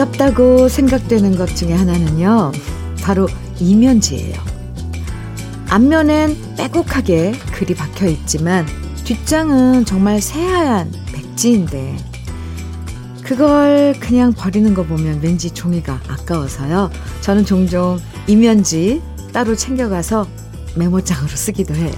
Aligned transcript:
아깝다고 0.00 0.68
생각되는 0.70 1.36
것 1.36 1.54
중에 1.54 1.74
하나는요. 1.74 2.52
바로 3.02 3.28
이면지예요. 3.58 4.34
앞면엔 5.68 6.56
빼곡하게 6.56 7.32
글이 7.52 7.74
박혀 7.74 8.06
있지만 8.06 8.66
뒷장은 9.04 9.84
정말 9.84 10.22
새하얀 10.22 10.90
백지인데 11.12 11.98
그걸 13.22 13.94
그냥 14.00 14.32
버리는 14.32 14.72
거 14.72 14.84
보면 14.84 15.20
왠지 15.22 15.50
종이가 15.50 16.00
아까워서요. 16.08 16.90
저는 17.20 17.44
종종 17.44 18.00
이면지 18.26 19.02
따로 19.34 19.54
챙겨가서 19.54 20.26
메모장으로 20.76 21.28
쓰기도 21.28 21.74
해요. 21.74 21.92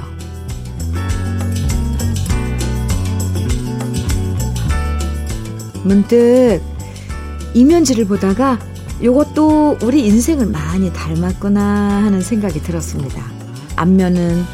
문득 5.85 6.61
이면지를 7.55 8.07
보다가 8.07 8.59
이것도 9.01 9.79
우리 9.83 10.07
인생을 10.07 10.47
많이 10.47 10.93
닮았구나 10.93 11.61
하는 12.05 12.21
생각이 12.21 12.63
들었습니다. 12.63 13.25
앞면은 13.77 14.45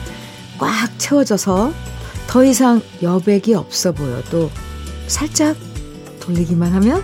꽉 0.58 0.98
채워져서 0.98 1.72
더 2.26 2.44
이상 2.44 2.80
여백이 3.02 3.54
없어 3.54 3.92
보여도 3.92 4.50
살짝 5.06 5.56
돌리기만 6.20 6.72
하면 6.74 7.02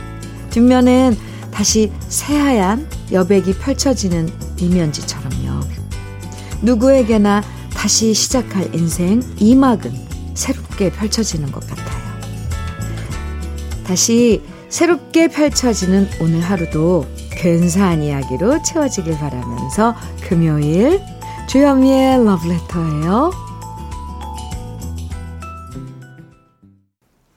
뒷면엔 0.50 1.17
다시 1.50 1.92
새하얀 2.09 2.89
여백이 3.12 3.55
펼쳐지는 3.55 4.28
이면지처럼요. 4.59 5.61
누구에게나 6.62 7.42
다시 7.75 8.15
시작할 8.15 8.75
인생 8.75 9.22
이막은 9.39 9.92
새롭게 10.34 10.91
펼쳐지는 10.91 11.53
것 11.53 11.67
같아요. 11.67 11.84
다시 13.87 14.42
새롭게 14.75 15.28
펼쳐지는 15.28 16.08
오늘 16.20 16.41
하루도 16.41 17.06
근사한 17.41 18.03
이야기로 18.03 18.61
채워지길 18.64 19.16
바라면서 19.19 19.94
금요일 20.28 21.00
주현미의 21.48 22.25
러브레터예요. 22.25 23.31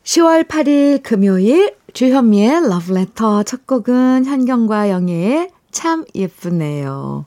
10월 0.04 0.48
8일 0.48 1.04
금요일 1.04 1.76
주현미의 1.94 2.70
러브레터 2.70 3.44
첫 3.44 3.68
곡은 3.68 4.26
현경과 4.26 4.90
영예의 4.90 5.52
참 5.70 6.06
예쁘네요. 6.16 7.26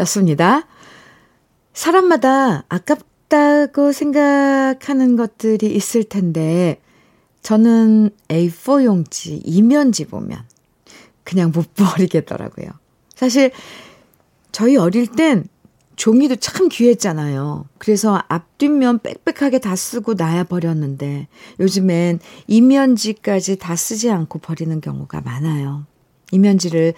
였습니다. 0.00 0.66
사람마다 1.72 2.66
아깝다고 2.68 3.92
생각하는 3.92 5.16
것들이 5.16 5.74
있을 5.74 6.04
텐데, 6.04 6.78
저는 7.44 8.10
A4 8.28 8.84
용지, 8.84 9.36
이면지 9.44 10.06
보면 10.06 10.42
그냥 11.24 11.52
못 11.54 11.74
버리겠더라고요. 11.74 12.68
사실, 13.14 13.52
저희 14.50 14.76
어릴 14.76 15.06
땐 15.06 15.44
종이도 15.96 16.36
참 16.36 16.68
귀했잖아요. 16.70 17.66
그래서 17.78 18.20
앞뒷면 18.28 19.00
빽빽하게 19.00 19.58
다 19.58 19.76
쓰고 19.76 20.14
놔야 20.14 20.44
버렸는데 20.44 21.28
요즘엔 21.60 22.18
이면지까지 22.48 23.58
다 23.58 23.76
쓰지 23.76 24.10
않고 24.10 24.38
버리는 24.38 24.80
경우가 24.80 25.20
많아요. 25.20 25.86
이면지를 26.32 26.94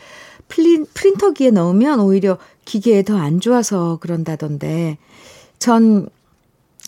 플린, 0.48 0.86
프린터기에 0.94 1.50
넣으면 1.50 1.98
오히려 1.98 2.38
기계에 2.64 3.02
더 3.02 3.16
안 3.18 3.40
좋아서 3.40 3.98
그런다던데 4.00 4.96
전 5.58 6.08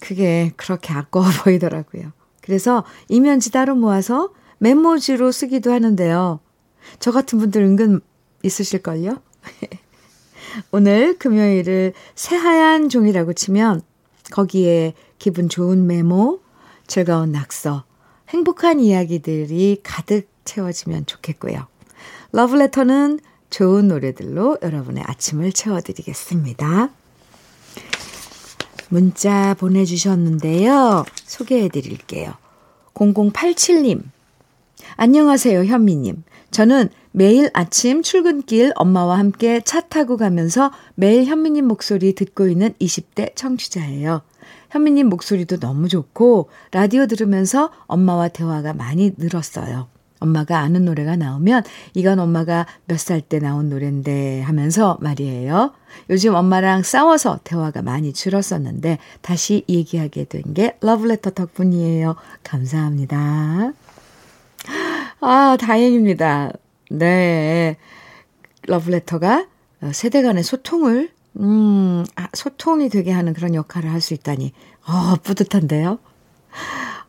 그게 0.00 0.52
그렇게 0.56 0.92
아까워 0.94 1.26
보이더라고요. 1.44 2.12
그래서 2.48 2.82
이면지 3.08 3.52
따로 3.52 3.74
모아서 3.74 4.30
메모지로 4.56 5.32
쓰기도 5.32 5.70
하는데요. 5.70 6.40
저 6.98 7.12
같은 7.12 7.38
분들 7.38 7.62
은근 7.62 8.00
있으실걸요? 8.42 9.18
오늘 10.72 11.18
금요일을 11.18 11.92
새하얀 12.14 12.88
종이라고 12.88 13.34
치면 13.34 13.82
거기에 14.32 14.94
기분 15.18 15.50
좋은 15.50 15.86
메모, 15.86 16.40
즐거운 16.86 17.32
낙서, 17.32 17.84
행복한 18.30 18.80
이야기들이 18.80 19.82
가득 19.82 20.26
채워지면 20.46 21.04
좋겠고요. 21.04 21.66
러브레터는 22.32 23.20
좋은 23.50 23.88
노래들로 23.88 24.56
여러분의 24.62 25.04
아침을 25.06 25.52
채워드리겠습니다. 25.52 26.92
문자 28.88 29.54
보내주셨는데요. 29.54 31.04
소개해 31.24 31.68
드릴게요. 31.68 32.34
0087님. 32.94 34.02
안녕하세요, 34.96 35.64
현미님. 35.64 36.24
저는 36.50 36.88
매일 37.12 37.50
아침 37.52 38.02
출근길 38.02 38.72
엄마와 38.76 39.18
함께 39.18 39.60
차 39.60 39.80
타고 39.80 40.16
가면서 40.16 40.72
매일 40.94 41.24
현미님 41.24 41.66
목소리 41.66 42.14
듣고 42.14 42.48
있는 42.48 42.72
20대 42.80 43.34
청취자예요. 43.36 44.22
현미님 44.70 45.08
목소리도 45.08 45.58
너무 45.58 45.88
좋고 45.88 46.50
라디오 46.70 47.06
들으면서 47.06 47.70
엄마와 47.86 48.28
대화가 48.28 48.72
많이 48.72 49.12
늘었어요. 49.16 49.88
엄마가 50.20 50.58
아는 50.58 50.84
노래가 50.84 51.16
나오면 51.16 51.62
이건 51.94 52.18
엄마가 52.18 52.66
몇 52.86 52.96
살 52.98 53.20
때 53.20 53.38
나온 53.38 53.68
노래인데 53.68 54.40
하면서 54.42 54.98
말이에요. 55.00 55.72
요즘 56.10 56.34
엄마랑 56.34 56.82
싸워서 56.82 57.40
대화가 57.44 57.82
많이 57.82 58.12
줄었었는데 58.12 58.98
다시 59.22 59.64
얘기하게 59.68 60.24
된 60.24 60.42
게 60.54 60.76
러브레터 60.80 61.30
덕분이에요. 61.30 62.16
감사합니다. 62.42 63.72
아, 65.20 65.56
다행입니다. 65.60 66.52
네. 66.90 67.76
러브레터가 68.66 69.46
세대 69.92 70.22
간의 70.22 70.42
소통을, 70.42 71.10
음, 71.40 72.04
아, 72.16 72.28
소통이 72.34 72.88
되게 72.88 73.12
하는 73.12 73.32
그런 73.34 73.54
역할을 73.54 73.90
할 73.92 74.00
수 74.00 74.14
있다니, 74.14 74.52
어, 74.86 75.16
뿌듯한데요? 75.22 75.98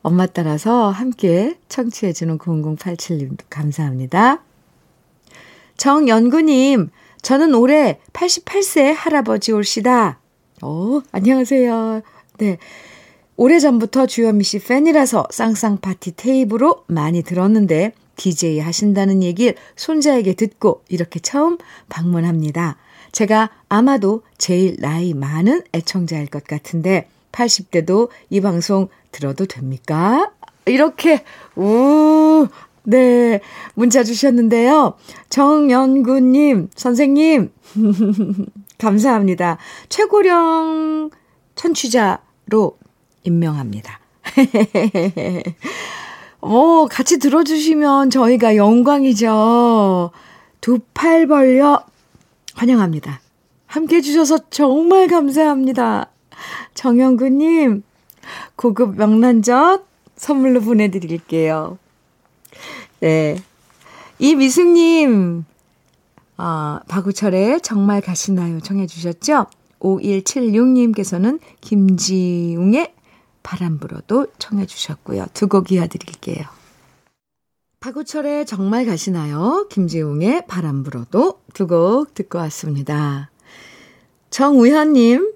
엄마 0.01 0.25
따라서 0.25 0.89
함께 0.89 1.57
청취해주는 1.67 2.37
0087님도 2.37 3.39
감사합니다. 3.49 4.43
정연구님, 5.77 6.89
저는 7.21 7.53
올해 7.53 7.99
88세 8.13 8.93
할아버지 8.95 9.51
올시다. 9.51 10.19
오, 10.61 11.01
안녕하세요. 11.11 12.01
네. 12.37 12.57
오래전부터 13.35 14.05
주현미 14.05 14.43
씨 14.43 14.59
팬이라서 14.59 15.27
쌍쌍 15.31 15.77
파티 15.77 16.13
테이프로 16.15 16.83
많이 16.87 17.23
들었는데 17.23 17.93
DJ 18.17 18.59
하신다는 18.59 19.23
얘기를 19.23 19.55
손자에게 19.77 20.33
듣고 20.33 20.83
이렇게 20.89 21.19
처음 21.21 21.57
방문합니다. 21.87 22.75
제가 23.13 23.49
아마도 23.69 24.23
제일 24.37 24.75
나이 24.79 25.13
많은 25.13 25.63
애청자일 25.73 26.27
것 26.27 26.43
같은데 26.43 27.07
80대도 27.31 28.09
이 28.29 28.41
방송 28.41 28.87
들어도 29.11 29.45
됩니까? 29.45 30.31
이렇게 30.65 31.23
우 31.55 32.47
네, 32.83 33.39
문자 33.75 34.03
주셨는데요. 34.03 34.95
정연구님, 35.29 36.69
선생님, 36.75 37.51
감사합니다. 38.79 39.57
최고령 39.89 41.11
천취자로 41.55 42.77
임명합니다. 43.23 43.99
어, 46.41 46.85
같이 46.89 47.19
들어주시면 47.19 48.09
저희가 48.09 48.55
영광이죠. 48.55 50.11
두 50.61 50.79
팔 50.93 51.27
벌려 51.27 51.83
환영합니다. 52.55 53.21
함께 53.67 53.97
해주셔서 53.97 54.49
정말 54.49 55.07
감사합니다. 55.07 56.09
정영구님, 56.73 57.83
고급 58.55 58.95
명란젓 58.97 59.85
선물로 60.15 60.61
보내드릴게요. 60.61 61.77
네. 62.99 63.41
이미숙님, 64.19 65.45
아, 66.37 66.81
박우철의 66.87 67.61
정말 67.61 68.01
가시나요? 68.01 68.59
청해주셨죠? 68.59 69.47
5176님께서는 69.79 71.39
김지웅의 71.61 72.93
바람 73.43 73.79
불어도 73.79 74.27
청해 74.37 74.65
주셨고요. 74.65 75.27
두 75.33 75.47
곡 75.47 75.71
이어드릴게요. 75.71 76.45
박우철의 77.79 78.45
정말 78.45 78.85
가시나요? 78.85 79.67
김지웅의 79.69 80.47
바람 80.47 80.83
불어도 80.83 81.39
두 81.53 81.65
곡 81.67 82.13
듣고 82.13 82.37
왔습니다. 82.39 83.31
정우현님, 84.29 85.31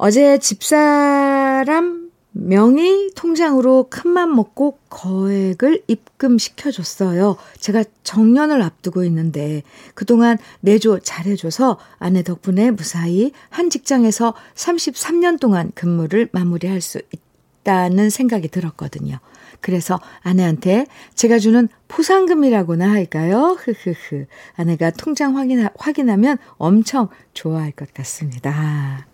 어제 0.00 0.38
집사람 0.38 2.12
명의 2.30 3.10
통장으로 3.16 3.88
큰맘 3.90 4.32
먹고 4.36 4.78
거액을 4.90 5.82
입금시켜줬어요. 5.88 7.36
제가 7.58 7.82
정년을 8.04 8.62
앞두고 8.62 9.02
있는데 9.04 9.64
그동안 9.94 10.38
내조 10.60 11.00
잘해줘서 11.00 11.80
아내 11.98 12.22
덕분에 12.22 12.70
무사히 12.70 13.32
한 13.50 13.70
직장에서 13.70 14.34
33년 14.54 15.40
동안 15.40 15.72
근무를 15.74 16.28
마무리할 16.30 16.80
수 16.80 17.00
있다는 17.10 18.08
생각이 18.08 18.46
들었거든요. 18.48 19.18
그래서 19.60 19.98
아내한테 20.20 20.86
제가 21.16 21.40
주는 21.40 21.68
포상금이라고나 21.88 22.88
할까요? 22.88 23.58
흐흐흐. 23.58 24.26
아내가 24.54 24.90
통장 24.90 25.36
확인, 25.36 25.66
확인하면 25.76 26.38
엄청 26.56 27.08
좋아할 27.34 27.72
것 27.72 27.92
같습니다. 27.92 29.08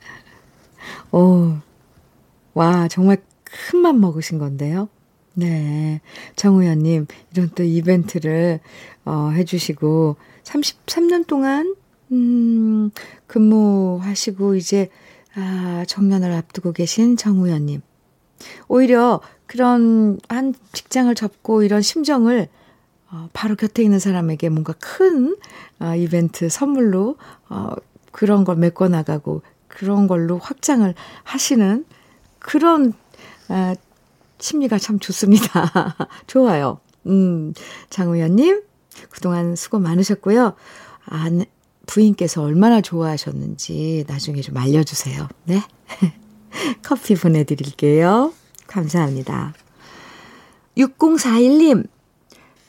오, 1.12 1.56
와, 2.54 2.88
정말 2.88 3.18
큰 3.44 3.80
맘 3.80 4.00
먹으신 4.00 4.38
건데요. 4.38 4.88
네. 5.34 6.00
정우현님, 6.36 7.06
이런 7.32 7.50
또 7.54 7.62
이벤트를, 7.62 8.60
어, 9.04 9.30
해주시고, 9.34 10.16
33년 10.44 11.26
동안, 11.26 11.74
음, 12.12 12.90
근무하시고, 13.26 14.54
이제, 14.54 14.90
아, 15.34 15.84
정년을 15.88 16.32
앞두고 16.32 16.72
계신 16.72 17.16
정우현님. 17.16 17.80
오히려 18.68 19.20
그런 19.46 20.18
한 20.28 20.54
직장을 20.72 21.12
접고 21.14 21.62
이런 21.62 21.82
심정을 21.82 22.48
어, 23.10 23.28
바로 23.32 23.54
곁에 23.56 23.82
있는 23.82 23.98
사람에게 23.98 24.48
뭔가 24.48 24.74
큰 24.80 25.36
어, 25.80 25.94
이벤트 25.94 26.48
선물로 26.48 27.16
어, 27.48 27.70
그런 28.12 28.44
걸 28.44 28.56
메꿔 28.56 28.88
나가고 28.88 29.42
그런 29.74 30.06
걸로 30.06 30.38
확장을 30.38 30.94
하시는 31.24 31.84
그런 32.38 32.92
아, 33.48 33.74
심리가 34.38 34.78
참 34.78 34.98
좋습니다. 34.98 35.96
좋아요. 36.26 36.80
음, 37.06 37.52
장우연님, 37.90 38.62
그동안 39.10 39.56
수고 39.56 39.78
많으셨고요. 39.78 40.54
아, 41.06 41.30
부인께서 41.86 42.42
얼마나 42.42 42.80
좋아하셨는지 42.80 44.04
나중에 44.06 44.40
좀 44.40 44.56
알려주세요. 44.56 45.28
네. 45.44 45.62
커피 46.82 47.14
보내드릴게요. 47.14 48.32
감사합니다. 48.66 49.54
6041님, 50.78 51.86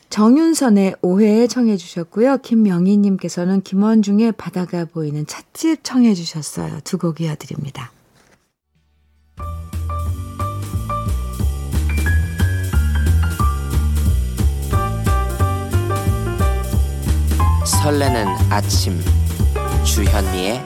정윤선의 0.08 0.96
오해 1.02 1.46
청해 1.46 1.76
주셨고요. 1.76 2.38
김명희님께서는 2.38 3.60
김원중의 3.62 4.32
바다가 4.32 4.84
보이는 4.86 5.26
찻집 5.26 5.80
청해 5.82 6.14
주셨어요. 6.14 6.80
두 6.84 6.98
곡 6.98 7.20
이어드립니다. 7.20 7.92
설레는 17.64 18.26
아침 18.50 19.00
주현미의 19.84 20.60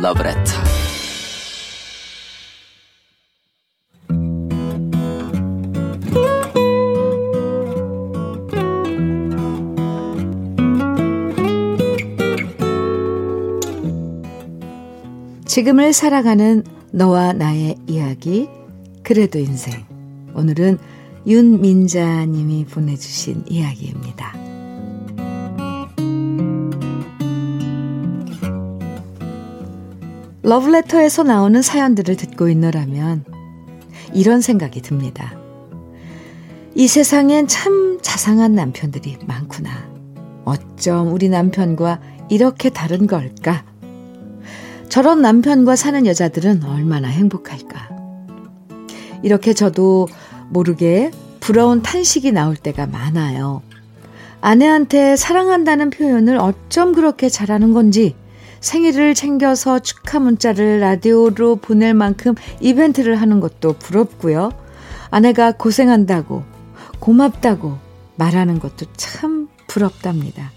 러브레터 0.00 0.52
지금을 15.52 15.92
살아가는 15.92 16.64
너와 16.92 17.34
나의 17.34 17.76
이야기 17.86 18.48
그래도 19.02 19.38
인생 19.38 19.84
오늘은 20.34 20.78
윤민자 21.26 22.24
님이 22.24 22.64
보내주신 22.64 23.44
이야기입니다. 23.50 24.34
러브레터에서 30.40 31.22
나오는 31.24 31.60
사연들을 31.60 32.16
듣고 32.16 32.48
있노라면 32.48 33.26
이런 34.14 34.40
생각이 34.40 34.80
듭니다. 34.80 35.34
이 36.74 36.88
세상엔 36.88 37.46
참 37.46 37.98
자상한 38.00 38.54
남편들이 38.54 39.18
많구나. 39.26 39.70
어쩜 40.46 41.12
우리 41.12 41.28
남편과 41.28 42.00
이렇게 42.30 42.70
다른 42.70 43.06
걸까? 43.06 43.70
저런 44.92 45.22
남편과 45.22 45.74
사는 45.74 46.04
여자들은 46.04 46.64
얼마나 46.64 47.08
행복할까? 47.08 47.88
이렇게 49.22 49.54
저도 49.54 50.06
모르게 50.50 51.10
부러운 51.40 51.80
탄식이 51.80 52.30
나올 52.30 52.56
때가 52.56 52.86
많아요. 52.88 53.62
아내한테 54.42 55.16
사랑한다는 55.16 55.88
표현을 55.88 56.36
어쩜 56.36 56.92
그렇게 56.92 57.30
잘하는 57.30 57.72
건지 57.72 58.14
생일을 58.60 59.14
챙겨서 59.14 59.78
축하 59.78 60.18
문자를 60.18 60.80
라디오로 60.80 61.56
보낼 61.56 61.94
만큼 61.94 62.34
이벤트를 62.60 63.16
하는 63.16 63.40
것도 63.40 63.72
부럽고요. 63.78 64.50
아내가 65.10 65.52
고생한다고, 65.52 66.42
고맙다고 66.98 67.78
말하는 68.16 68.58
것도 68.60 68.84
참 68.98 69.48
부럽답니다. 69.68 70.52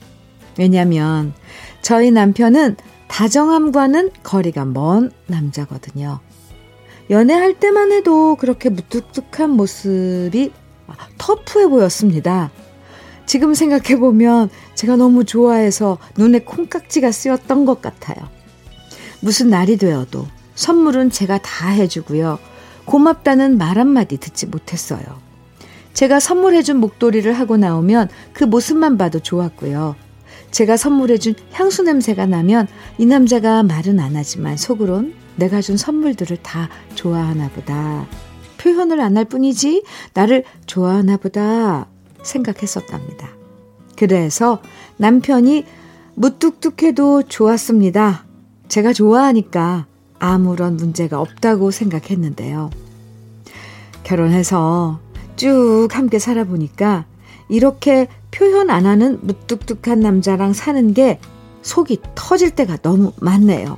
왜냐면 0.59 1.33
저희 1.81 2.11
남편은 2.11 2.75
다정함과는 3.07 4.11
거리가 4.23 4.65
먼 4.65 5.11
남자거든요. 5.27 6.19
연애할 7.09 7.59
때만 7.59 7.91
해도 7.91 8.35
그렇게 8.35 8.69
무뚝뚝한 8.69 9.51
모습이 9.51 10.51
터프해 11.17 11.67
보였습니다. 11.67 12.51
지금 13.25 13.53
생각해보면 13.53 14.49
제가 14.75 14.95
너무 14.95 15.23
좋아해서 15.23 15.97
눈에 16.17 16.39
콩깍지가 16.39 17.11
쓰였던 17.11 17.65
것 17.65 17.81
같아요. 17.81 18.17
무슨 19.21 19.49
날이 19.49 19.77
되어도 19.77 20.27
선물은 20.55 21.09
제가 21.09 21.39
다 21.39 21.69
해주고요. 21.69 22.39
고맙다는 22.85 23.57
말 23.57 23.79
한마디 23.79 24.17
듣지 24.17 24.45
못했어요. 24.45 25.01
제가 25.93 26.19
선물해준 26.19 26.77
목도리를 26.77 27.31
하고 27.33 27.57
나오면 27.57 28.09
그 28.33 28.43
모습만 28.43 28.97
봐도 28.97 29.19
좋았고요. 29.19 29.95
제가 30.55 30.77
선물해준 30.77 31.35
향수 31.51 31.83
냄새가 31.83 32.27
나면 32.27 32.69
이 32.97 33.05
남자가 33.05 33.61
말은 33.61 33.99
안 33.99 34.15
하지만 34.15 34.55
속으론 34.55 35.13
내가 35.35 35.59
준 35.59 35.75
선물들을 35.75 36.37
다 36.37 36.69
좋아하나 36.93 37.49
보다. 37.49 38.07
표현을 38.57 39.01
안 39.01 39.17
할 39.17 39.25
뿐이지 39.25 39.83
나를 40.13 40.45
좋아하나 40.65 41.17
보다 41.17 41.87
생각했었답니다. 42.23 43.27
그래서 43.97 44.61
남편이 44.95 45.65
무뚝뚝해도 46.13 47.23
좋았습니다. 47.23 48.23
제가 48.69 48.93
좋아하니까 48.93 49.87
아무런 50.19 50.77
문제가 50.77 51.19
없다고 51.19 51.71
생각했는데요. 51.71 52.69
결혼해서 54.05 55.01
쭉 55.35 55.89
함께 55.91 56.17
살아보니까 56.17 57.03
이렇게 57.49 58.07
표현 58.35 58.69
안 58.69 58.85
하는 58.85 59.17
무뚝뚝한 59.21 59.99
남자랑 60.01 60.53
사는 60.53 60.93
게 60.93 61.19
속이 61.61 61.99
터질 62.15 62.51
때가 62.51 62.77
너무 62.77 63.13
많네요. 63.21 63.77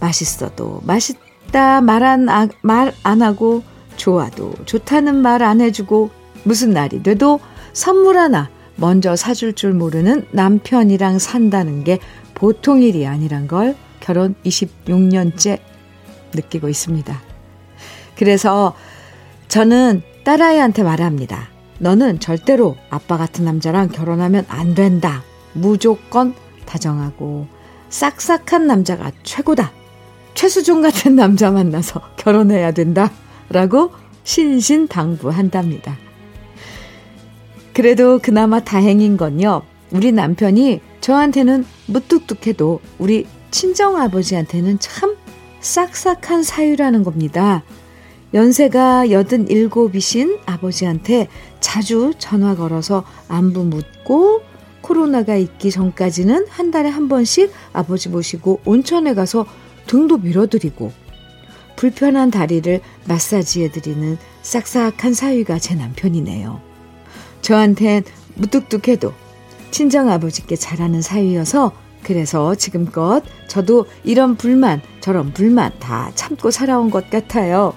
맛있어도 0.00 0.80
맛있다 0.84 1.80
말 1.80 2.02
안, 2.02 2.28
아, 2.28 2.48
말안 2.62 3.22
하고 3.22 3.62
좋아도 3.96 4.52
좋다는 4.64 5.16
말 5.16 5.42
안 5.42 5.60
해주고 5.60 6.10
무슨 6.44 6.70
날이 6.70 7.02
돼도 7.02 7.40
선물 7.72 8.18
하나 8.18 8.48
먼저 8.76 9.16
사줄 9.16 9.54
줄 9.54 9.72
모르는 9.72 10.26
남편이랑 10.30 11.18
산다는 11.18 11.84
게 11.84 11.98
보통 12.34 12.82
일이 12.82 13.06
아니란 13.06 13.46
걸 13.46 13.76
결혼 14.00 14.34
26년째 14.44 15.60
느끼고 16.34 16.68
있습니다. 16.68 17.20
그래서 18.16 18.74
저는 19.48 20.02
딸아이한테 20.24 20.82
말합니다. 20.82 21.53
너는 21.84 22.18
절대로 22.18 22.78
아빠 22.88 23.18
같은 23.18 23.44
남자랑 23.44 23.90
결혼하면 23.90 24.46
안 24.48 24.74
된다. 24.74 25.22
무조건 25.52 26.34
다정하고 26.64 27.46
싹싹한 27.90 28.66
남자가 28.66 29.12
최고다. 29.22 29.70
최수종 30.32 30.80
같은 30.80 31.14
남자 31.14 31.50
만나서 31.50 32.00
결혼해야 32.16 32.72
된다. 32.72 33.10
라고 33.50 33.92
신신 34.22 34.88
당부한답니다. 34.88 35.98
그래도 37.74 38.18
그나마 38.18 38.60
다행인 38.60 39.18
건요. 39.18 39.60
우리 39.90 40.10
남편이 40.10 40.80
저한테는 41.02 41.66
무뚝뚝해도 41.88 42.80
우리 42.98 43.26
친정아버지한테는 43.50 44.78
참 44.78 45.16
싹싹한 45.60 46.44
사유라는 46.44 47.04
겁니다. 47.04 47.62
연세가 48.32 49.06
87이신 49.06 50.40
아버지한테 50.44 51.28
자주 51.74 52.12
전화 52.18 52.54
걸어서 52.54 53.02
안부 53.26 53.64
묻고 53.64 54.42
코로나가 54.80 55.34
있기 55.34 55.72
전까지는 55.72 56.46
한 56.48 56.70
달에 56.70 56.88
한 56.88 57.08
번씩 57.08 57.52
아버지 57.72 58.10
모시고 58.10 58.60
온천에 58.64 59.12
가서 59.12 59.44
등도 59.88 60.18
밀어드리고 60.18 60.92
불편한 61.74 62.30
다리를 62.30 62.80
마사지해드리는 63.08 64.18
싹싹한 64.42 65.14
사위가 65.14 65.58
제 65.58 65.74
남편이네요. 65.74 66.60
저한텐 67.42 68.04
무뚝뚝해도 68.36 69.12
친정 69.72 70.10
아버지께 70.10 70.54
잘하는 70.54 71.02
사이여서 71.02 71.72
그래서 72.04 72.54
지금껏 72.54 73.20
저도 73.48 73.86
이런 74.04 74.36
불만 74.36 74.80
저런 75.00 75.32
불만 75.32 75.72
다 75.80 76.12
참고 76.14 76.52
살아온 76.52 76.92
것 76.92 77.10
같아요. 77.10 77.74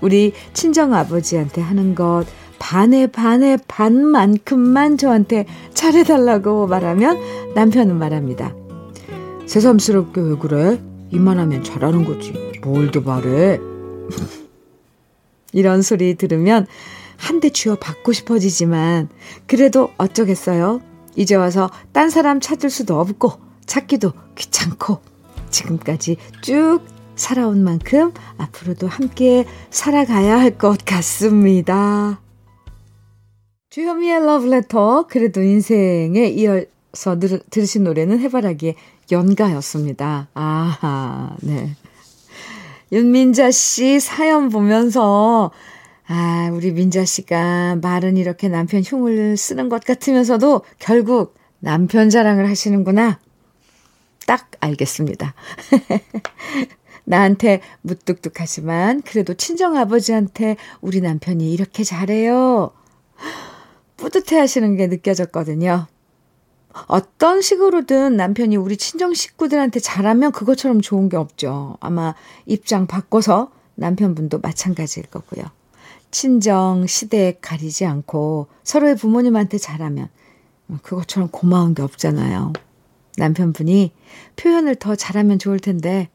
우리 0.00 0.32
친정 0.52 0.94
아버지한테 0.94 1.60
하는 1.60 1.96
것 1.96 2.24
반에 2.66 3.08
반에 3.08 3.56
반만큼만 3.66 4.96
저한테 4.96 5.46
잘해달라고 5.74 6.68
말하면 6.68 7.54
남편은 7.56 7.98
말합니다. 7.98 8.54
새삼스럽게 9.46 10.20
왜 10.20 10.36
그래? 10.36 10.80
이만하면 11.10 11.64
잘하는 11.64 12.04
거지. 12.04 12.32
뭘 12.62 12.92
더 12.92 13.00
말해? 13.00 13.58
이런 15.52 15.82
소리 15.82 16.14
들으면 16.14 16.68
한 17.16 17.40
대 17.40 17.50
쥐어 17.50 17.74
받고 17.76 18.12
싶어지지만 18.12 19.08
그래도 19.48 19.90
어쩌겠어요. 19.98 20.80
이제 21.16 21.34
와서 21.34 21.68
딴 21.92 22.10
사람 22.10 22.38
찾을 22.38 22.70
수도 22.70 23.00
없고 23.00 23.32
찾기도 23.66 24.12
귀찮고 24.36 25.00
지금까지 25.50 26.16
쭉 26.42 26.78
살아온 27.16 27.64
만큼 27.64 28.12
앞으로도 28.38 28.86
함께 28.86 29.46
살아가야 29.70 30.38
할 30.38 30.56
것 30.56 30.84
같습니다. 30.84 32.20
주현미의 33.72 34.26
러브레터 34.26 35.06
그래도 35.08 35.40
인생에 35.40 36.26
이어서 36.26 37.18
들, 37.18 37.40
들으신 37.48 37.84
노래는 37.84 38.20
해바라기의 38.20 38.74
연가였습니다. 39.10 40.28
아하, 40.34 41.34
네. 41.40 41.74
윤민자 42.92 43.50
씨 43.50 43.98
사연 43.98 44.50
보면서 44.50 45.52
아, 46.06 46.50
우리 46.52 46.70
민자 46.72 47.06
씨가 47.06 47.76
말은 47.80 48.18
이렇게 48.18 48.48
남편 48.48 48.82
흉을 48.82 49.38
쓰는 49.38 49.70
것 49.70 49.82
같으면서도 49.82 50.60
결국 50.78 51.34
남편 51.58 52.10
자랑을 52.10 52.50
하시는구나. 52.50 53.20
딱 54.26 54.50
알겠습니다. 54.60 55.32
나한테 57.04 57.62
무뚝뚝하지만 57.80 59.00
그래도 59.00 59.32
친정 59.32 59.78
아버지한테 59.78 60.58
우리 60.82 61.00
남편이 61.00 61.50
이렇게 61.50 61.84
잘해요. 61.84 62.72
뿌듯해 64.02 64.36
하시는 64.36 64.76
게 64.76 64.88
느껴졌거든요. 64.88 65.86
어떤 66.88 67.40
식으로든 67.40 68.16
남편이 68.16 68.56
우리 68.56 68.76
친정 68.76 69.14
식구들한테 69.14 69.78
잘하면 69.78 70.32
그것처럼 70.32 70.80
좋은 70.80 71.08
게 71.08 71.16
없죠. 71.16 71.76
아마 71.80 72.14
입장 72.46 72.88
바꿔서 72.88 73.52
남편분도 73.76 74.40
마찬가지일 74.40 75.06
거고요. 75.06 75.44
친정, 76.10 76.86
시댁 76.86 77.38
가리지 77.40 77.86
않고 77.86 78.48
서로의 78.64 78.96
부모님한테 78.96 79.58
잘하면 79.58 80.08
그것처럼 80.82 81.28
고마운 81.30 81.74
게 81.74 81.82
없잖아요. 81.82 82.54
남편분이 83.18 83.92
표현을 84.34 84.74
더 84.76 84.96
잘하면 84.96 85.38
좋을 85.38 85.60
텐데 85.60 86.08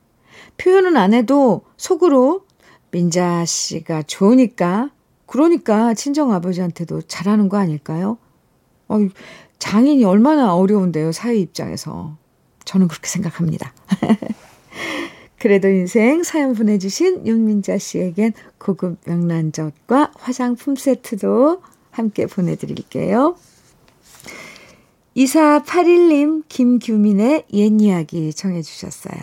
표현은 0.58 0.98
안 0.98 1.14
해도 1.14 1.62
속으로 1.78 2.46
민자 2.92 3.46
씨가 3.46 4.04
좋으니까 4.04 4.90
그러니까 5.28 5.94
친정 5.94 6.32
아버지한테도 6.34 7.04
잘하는 7.04 7.50
거 7.50 7.58
아닐까요? 7.58 8.18
어, 8.88 8.98
장인이 9.60 10.04
얼마나 10.06 10.56
어려운데요, 10.56 11.12
사회 11.12 11.36
입장에서. 11.36 12.18
저는 12.66 12.88
그렇게 12.88 13.08
생각합니다. 13.08 13.74
그래도 15.40 15.68
인생 15.68 16.24
사연 16.24 16.54
보내주신 16.54 17.28
윤민자 17.28 17.78
씨에겐 17.78 18.34
고급 18.58 18.98
명란젓과 19.06 20.14
화장품 20.16 20.76
세트도 20.76 21.62
함께 21.92 22.26
보내드릴게요. 22.26 23.36
2481님, 25.16 26.44
김규민의 26.48 27.46
옛 27.54 27.82
이야기 27.82 28.34
청해 28.34 28.62
주셨어요. 28.62 29.18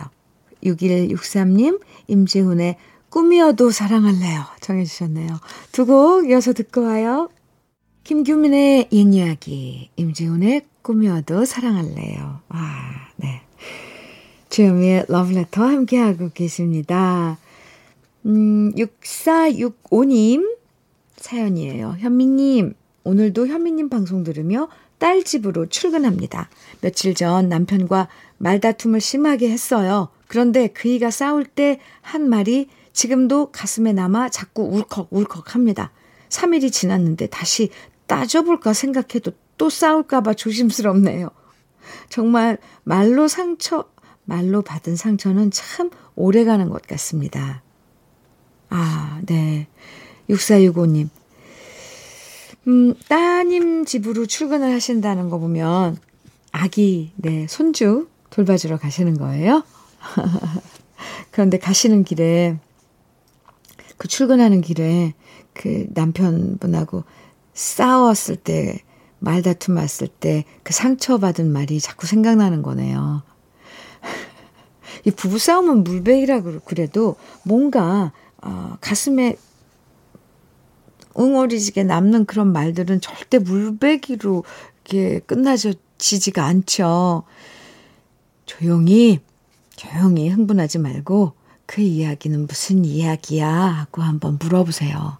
6163님, 0.63 1.79
임지훈의 2.07 2.77
꿈이어도 3.19 3.71
사랑할래요. 3.71 4.43
정해주셨네요. 4.59 5.39
두 5.71 5.85
곡 5.85 6.29
이어서 6.29 6.51
듣고 6.51 6.81
와요. 6.83 7.29
김규민의 8.03 8.89
옛 8.91 9.13
이야기, 9.13 9.89
임지훈의 9.95 10.63
꿈이어도 10.81 11.45
사랑할래요. 11.45 12.41
아, 12.49 13.07
네. 13.15 13.41
주현미의 14.49 15.05
러브레터 15.07 15.63
함께하고 15.63 16.29
계십니다. 16.33 17.37
음, 18.25 18.73
6465님 18.75 20.55
사연이에요. 21.15 21.95
현미님, 21.99 22.73
오늘도 23.05 23.47
현미님 23.47 23.89
방송 23.89 24.23
들으며 24.23 24.67
딸 24.97 25.23
집으로 25.23 25.67
출근합니다. 25.67 26.49
며칠 26.81 27.15
전 27.15 27.47
남편과 27.49 28.07
말다툼을 28.37 28.99
심하게 28.99 29.49
했어요. 29.49 30.09
그런데 30.27 30.67
그이가 30.67 31.11
싸울 31.11 31.45
때 31.45 31.79
한 32.01 32.29
말이 32.29 32.67
지금도 32.95 33.51
가슴에 33.51 33.91
남아 33.91 34.29
자꾸 34.29 34.63
울컥 34.63 35.09
울컥 35.11 35.53
합니다. 35.53 35.91
3일이 36.29 36.71
지났는데 36.71 37.27
다시 37.27 37.69
따져볼까 38.07 38.73
생각해도 38.73 39.33
또 39.57 39.69
싸울까봐 39.69 40.33
조심스럽네요. 40.33 41.29
정말 42.09 42.57
말로 42.83 43.27
상처, 43.27 43.85
말로 44.23 44.61
받은 44.61 44.95
상처는 44.95 45.51
참 45.51 45.91
오래 46.15 46.45
가는 46.45 46.69
것 46.69 46.81
같습니다. 46.87 47.61
아, 48.69 49.19
네. 49.25 49.67
6465님. 50.29 51.09
음, 52.67 52.95
따님 53.09 53.85
집으로 53.85 54.25
출근을 54.25 54.73
하신다는 54.73 55.29
거 55.29 55.37
보면 55.37 55.97
아기, 56.51 57.11
네, 57.17 57.45
손주 57.47 58.07
돌봐주러 58.29 58.77
가시는 58.77 59.17
거예요? 59.17 59.63
그런데 61.31 61.59
가시는 61.59 62.05
길에 62.05 62.57
그 63.97 64.07
출근하는 64.07 64.61
길에 64.61 65.13
그 65.53 65.87
남편분하고 65.93 67.03
싸웠을 67.53 68.35
때, 68.35 68.79
말다툼 69.19 69.77
왔을 69.77 70.07
때 70.07 70.45
그 70.65 70.73
상처받은 70.73 71.53
말이 71.53 71.79
자꾸 71.79 72.07
생각나는 72.07 72.63
거네요. 72.63 73.21
이 75.05 75.11
부부싸움은 75.11 75.83
물베이라고 75.83 76.61
그래도 76.65 77.15
뭔가, 77.43 78.11
어, 78.41 78.77
가슴에 78.81 79.37
웅어리지게 81.13 81.83
남는 81.83 82.25
그런 82.25 82.51
말들은 82.51 82.99
절대 82.99 83.37
물베기로 83.37 84.43
이렇게 84.83 85.19
끝나지지가 85.19 86.43
않죠. 86.43 87.23
조용히, 88.47 89.19
조용히 89.75 90.29
흥분하지 90.29 90.79
말고 90.79 91.33
그 91.65 91.81
이야기는 91.81 92.47
무슨 92.47 92.85
이야기야? 92.85 93.49
하고 93.49 94.01
한번 94.01 94.37
물어보세요. 94.39 95.17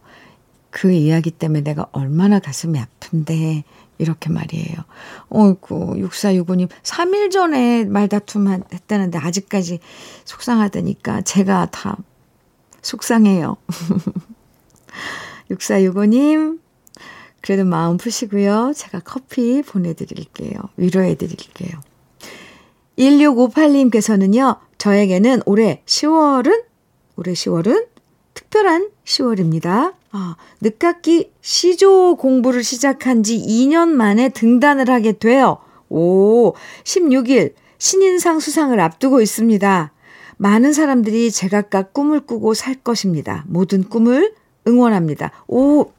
그 0.70 0.92
이야기 0.92 1.32
때문에 1.32 1.62
내가 1.62 1.88
얼마나 1.92 2.40
가슴이 2.40 2.80
아픈데, 2.80 3.64
이렇게 3.98 4.30
말이에요. 4.30 4.76
어이구, 5.30 5.96
6465님, 5.96 6.70
3일 6.84 7.32
전에 7.32 7.86
말다툼 7.86 8.48
했다는데 8.74 9.18
아직까지 9.18 9.80
속상하다니까 10.26 11.22
제가 11.22 11.68
다 11.72 11.98
속상해요. 12.82 13.56
6465님, 15.50 16.60
그래도 17.42 17.64
마음 17.64 17.98
푸시고요. 17.98 18.74
제가 18.76 19.00
커피 19.00 19.62
보내드릴게요. 19.62 20.60
위로해드릴게요. 20.78 21.80
1658님께서는요, 22.98 24.58
저에게는 24.86 25.42
올해 25.48 25.82
10월은, 25.88 26.64
올해 27.16 27.34
10월은 27.34 27.88
특별한 28.36 28.92
10월입니다. 29.04 29.96
아, 30.12 30.36
늦깎이 30.62 31.32
시조 31.42 32.18
공부를 32.18 32.64
시작한 32.64 33.24
지 33.24 33.36
2년 33.36 33.90
만에 33.90 34.30
등단을 34.30 34.92
하게 34.92 35.14
돼요. 35.14 35.58
오, 35.90 36.54
16일 36.84 37.56
신인상 37.80 38.40
수상을 38.40 38.80
앞두고 38.80 39.22
있습니다. 39.22 39.92
많은 40.38 40.72
사람들이 40.72 41.32
제각각 41.32 41.92
꿈을 41.92 42.20
꾸고 42.20 42.54
살 42.54 42.76
것입니다. 42.76 43.44
모든 43.48 43.90
꿈을 43.90 44.36
응원합니다. 44.68 45.32
오, 45.48 45.94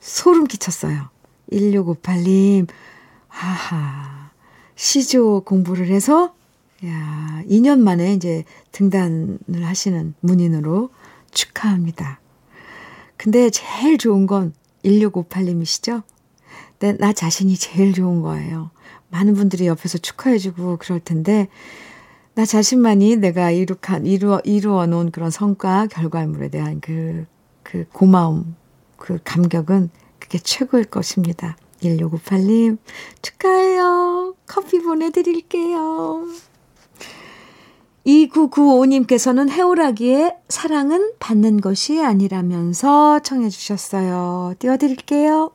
소름 0.00 0.48
끼쳤어요. 0.48 1.10
1658님, 1.52 2.66
하하, 3.28 4.32
시조 4.74 5.42
공부를 5.44 5.86
해서 5.86 6.34
야, 6.84 7.42
2년 7.48 7.78
만에 7.78 8.12
이제 8.12 8.44
등단을 8.72 9.64
하시는 9.64 10.14
문인으로 10.20 10.90
축하합니다. 11.30 12.20
근데 13.16 13.48
제일 13.48 13.96
좋은 13.96 14.26
건 14.26 14.52
1658님이시죠? 14.84 16.02
네, 16.80 16.92
나 16.98 17.12
자신이 17.12 17.56
제일 17.56 17.94
좋은 17.94 18.20
거예요. 18.20 18.70
많은 19.08 19.34
분들이 19.34 19.66
옆에서 19.66 19.98
축하해주고 19.98 20.76
그럴 20.76 21.00
텐데, 21.00 21.48
나 22.34 22.44
자신만이 22.44 23.16
내가 23.16 23.50
이룩한, 23.50 24.04
이루어, 24.04 24.40
이루어 24.44 24.86
놓은 24.86 25.10
그런 25.10 25.30
성과, 25.30 25.86
결과물에 25.86 26.48
대한 26.50 26.80
그, 26.80 27.24
그 27.62 27.86
고마움, 27.92 28.54
그 28.98 29.18
감격은 29.24 29.88
그게 30.18 30.38
최고일 30.38 30.84
것입니다. 30.84 31.56
1658님, 31.80 32.76
축하해요. 33.22 34.34
커피 34.46 34.80
보내드릴게요. 34.80 36.26
2995님께서는 38.06 39.50
해오라기에 39.50 40.36
사랑은 40.48 41.12
받는 41.18 41.60
것이 41.60 42.00
아니라면서 42.00 43.20
청해 43.20 43.48
주셨어요. 43.48 44.54
띄워드릴게요. 44.58 45.50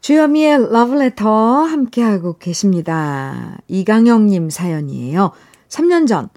주여미의 0.00 0.70
러브레터 0.70 1.62
함께하고 1.62 2.36
계십니다. 2.38 3.58
이강영님 3.68 4.50
사연이에요. 4.50 5.32
3년 5.68 6.06
전 6.06 6.28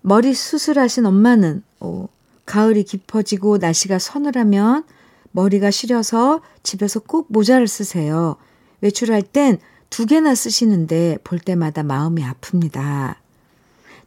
머리 0.00 0.34
수술하신 0.34 1.06
엄마는 1.06 1.62
오, 1.80 2.08
가을이 2.46 2.84
깊어지고 2.84 3.58
날씨가 3.58 3.98
서늘하면 3.98 4.84
머리가 5.32 5.70
시려서 5.70 6.40
집에서 6.62 7.00
꼭 7.00 7.26
모자를 7.28 7.68
쓰세요. 7.68 8.36
외출할 8.80 9.22
땐 9.22 9.58
두 9.90 10.06
개나 10.06 10.34
쓰시는데 10.34 11.18
볼 11.24 11.38
때마다 11.38 11.82
마음이 11.82 12.22
아픕니다. 12.22 13.16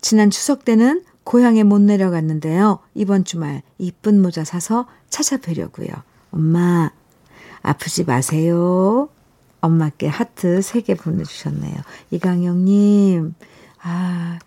지난 0.02 0.30
추석 0.30 0.66
때는 0.66 1.04
고향에 1.24 1.64
못 1.64 1.80
내려갔는데요. 1.82 2.80
이번 2.96 3.24
주말 3.24 3.62
이쁜 3.78 4.22
모자 4.22 4.44
사서 4.44 4.88
찾아뵈려고요. 5.10 5.88
엄마, 6.32 6.92
아프지 7.62 8.06
마세요. 8.06 9.10
엄마께 9.62 10.08
하트 10.08 10.60
3개 10.60 10.98
보내주셨네요. 10.98 11.76
이강영님, 12.12 13.36
아, 13.82 14.40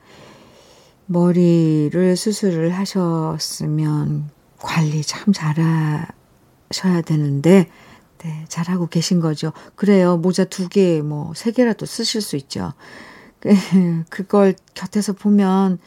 머리를 1.07 2.17
수술을 2.17 2.71
하셨으면 2.71 4.31
관리 4.59 5.03
참 5.03 5.33
잘하셔야 5.33 7.03
되는데, 7.05 7.69
네, 8.19 8.45
잘하고 8.49 8.87
계신 8.87 9.21
거죠. 9.21 9.53
그래요. 9.75 10.17
모자 10.17 10.45
두 10.45 10.69
개, 10.69 11.03
뭐, 11.03 11.33
세 11.35 11.51
개라도 11.51 11.87
쓰실 11.87 12.21
수 12.23 12.37
있죠. 12.37 12.73
그걸 14.11 14.55
곁에서 14.75 15.13
보면, 15.13 15.79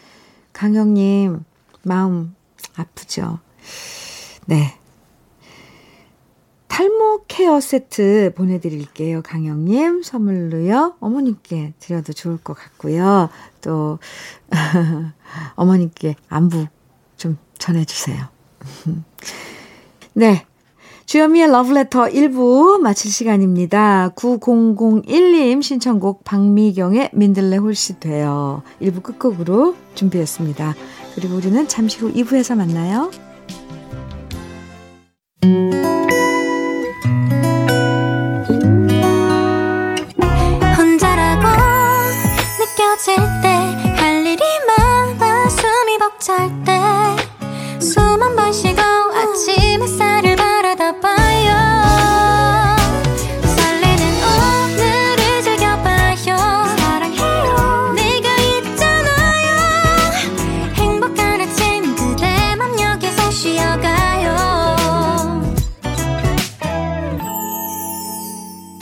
강영님, 0.53 1.43
마음 1.83 2.35
아프죠. 2.75 3.39
네. 4.45 4.77
탈모 6.67 7.23
케어 7.29 7.61
세트 7.61 8.33
보내드릴게요. 8.35 9.21
강영님 9.21 10.03
선물로요. 10.03 10.95
어머님께 10.99 11.73
드려도 11.79 12.11
좋을 12.11 12.37
것 12.37 12.53
같고요. 12.53 13.29
또 13.61 13.99
어머님께 15.55 16.15
안부 16.27 16.67
좀 17.15 17.37
전해주세요. 17.59 18.27
네. 20.13 20.45
주현미의 21.05 21.51
러브레터 21.51 22.05
1부 22.05 22.79
마칠 22.79 23.11
시간입니다. 23.11 24.09
9001님 24.15 25.61
신청곡 25.61 26.23
박미경의 26.23 27.11
민들레 27.13 27.57
홀씨 27.57 27.99
돼요. 27.99 28.63
1부 28.81 29.03
끝곡으로 29.03 29.75
준비했습니다. 29.93 30.75
그리고 31.13 31.35
우리는 31.35 31.67
잠시 31.67 31.99
후 31.99 32.11
2부에서 32.11 32.57
만나요. 32.57 33.11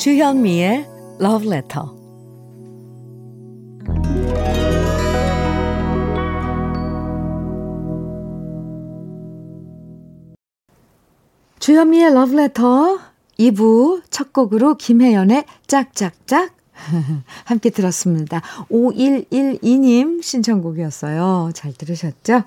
주현미의 0.04 0.86
Love 1.22 1.48
Letter. 1.48 1.88
주현미의 11.58 12.08
Love 12.08 12.38
Letter 12.38 13.00
2부 13.40 14.02
첫 14.10 14.34
곡으로 14.34 14.76
김혜연의 14.76 15.46
짝짝짝 15.68 16.54
함께 17.46 17.70
들었습니다. 17.70 18.42
5112님 18.70 20.22
신청곡이었어요. 20.22 21.52
잘 21.54 21.72
들으셨죠? 21.72 22.44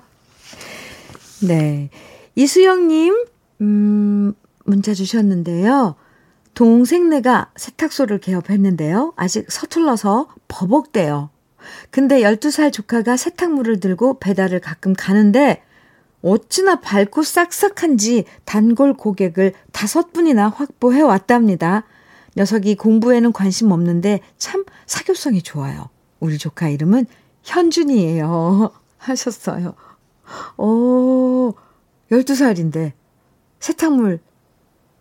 네. 1.47 1.89
이수영님, 2.35 3.25
음, 3.61 4.35
문자 4.63 4.93
주셨는데요. 4.93 5.95
동생네가 6.57 7.51
세탁소를 7.55 8.17
개업했는데요. 8.17 9.13
아직 9.15 9.45
서툴러서 9.47 10.27
버벅대요. 10.47 11.29
근데 11.91 12.21
12살 12.21 12.73
조카가 12.73 13.15
세탁물을 13.15 13.79
들고 13.79 14.17
배달을 14.17 14.59
가끔 14.59 14.95
가는데 14.97 15.61
어찌나 16.23 16.79
밝고 16.79 17.21
싹싹한지 17.21 18.25
단골 18.43 18.95
고객을 18.95 19.53
다섯 19.71 20.11
분이나 20.13 20.49
확보해 20.49 21.01
왔답니다. 21.01 21.83
녀석이 22.35 22.73
공부에는 22.77 23.33
관심 23.33 23.71
없는데 23.71 24.21
참 24.39 24.65
사교성이 24.87 25.43
좋아요. 25.43 25.89
우리 26.19 26.39
조카 26.39 26.69
이름은 26.69 27.05
현준이에요. 27.43 28.71
하셨어요. 28.97 29.75
오, 30.57 31.53
12살인데 32.09 32.93
세탁물 33.59 34.21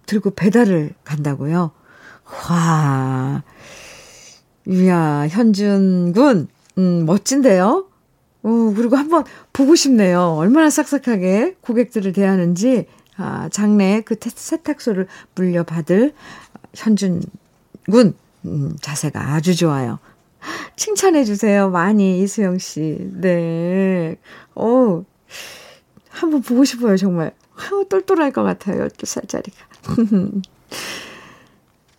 들고 0.07 0.31
배달을 0.31 0.95
간다고요? 1.05 1.73
와, 2.49 3.43
이야, 4.67 5.27
현준 5.29 6.13
군, 6.13 6.49
음, 6.79 7.07
멋진데요? 7.07 7.87
오, 8.43 8.75
그리고 8.75 8.97
한번 8.97 9.25
보고 9.53 9.75
싶네요. 9.75 10.35
얼마나 10.39 10.71
싹싹하게 10.71 11.57
고객들을 11.61 12.13
대하는지, 12.13 12.87
아, 13.17 13.49
장래 13.51 14.03
그 14.05 14.17
세탁소를 14.21 15.07
물려받을 15.35 16.15
현준 16.75 17.23
군, 17.91 18.15
음, 18.45 18.77
자세가 18.81 19.35
아주 19.35 19.57
좋아요. 19.57 19.99
칭찬해 20.77 21.25
주세요. 21.25 21.71
많이, 21.71 22.21
이수영 22.21 22.59
씨. 22.59 22.99
네. 23.15 24.17
오, 24.55 25.05
한번 26.09 26.43
보고 26.43 26.65
싶어요, 26.65 26.97
정말. 26.97 27.33
아우, 27.57 27.85
똘똘할 27.89 28.33
것 28.33 28.43
같아요, 28.43 28.89
12살짜리가. 28.89 29.66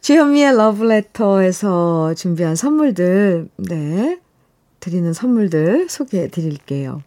주현미의 0.02 0.56
러브레터에서 0.56 2.14
준비한 2.14 2.56
선물들, 2.56 3.50
네. 3.58 4.20
드리는 4.80 5.12
선물들 5.12 5.90
소개해 5.90 6.30
드릴게요. 6.30 7.02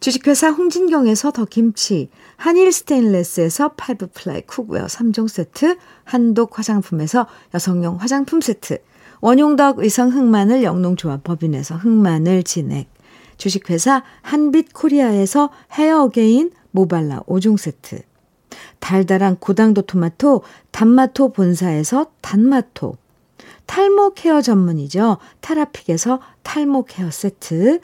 주식회사 0.00 0.50
홍진경에서 0.50 1.30
더 1.30 1.44
김치, 1.44 2.10
한일 2.36 2.72
스테인레스에서 2.72 3.74
five 3.76 4.08
ply 4.12 4.42
cookware 4.42 4.86
3종 4.86 5.28
세트, 5.28 5.78
한독 6.04 6.58
화장품에서 6.58 7.26
여성용 7.54 7.96
화장품 7.96 8.40
세트, 8.40 8.78
원용덕 9.20 9.78
의성 9.78 10.10
흑마늘 10.10 10.64
영농조합 10.64 11.22
법인에서 11.22 11.76
흑마늘 11.76 12.42
진액, 12.42 12.88
주식회사 13.36 14.02
한빛 14.22 14.72
코리아에서 14.72 15.50
헤어 15.72 16.02
어게인 16.02 16.50
모발라 16.72 17.20
5종 17.20 17.56
세트, 17.56 18.02
달달한 18.80 19.36
고당도 19.36 19.82
토마토 19.82 20.42
단마토 20.70 21.32
본사에서 21.32 22.06
단마토. 22.20 22.96
탈모 23.66 24.14
케어 24.14 24.40
전문이죠. 24.42 25.18
타라픽에서 25.40 26.20
탈모 26.42 26.84
케어 26.84 27.10
세트. 27.10 27.80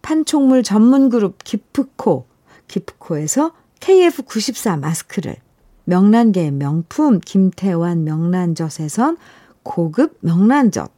판촉물 0.00 0.62
전문 0.62 1.10
그룹 1.10 1.42
기프코. 1.44 2.26
기프코에서 2.68 3.52
KF94 3.80 4.80
마스크를. 4.80 5.36
명란계의 5.84 6.52
명품 6.52 7.20
김태환 7.20 8.04
명란젓에선 8.04 9.16
고급 9.62 10.18
명란젓. 10.20 10.90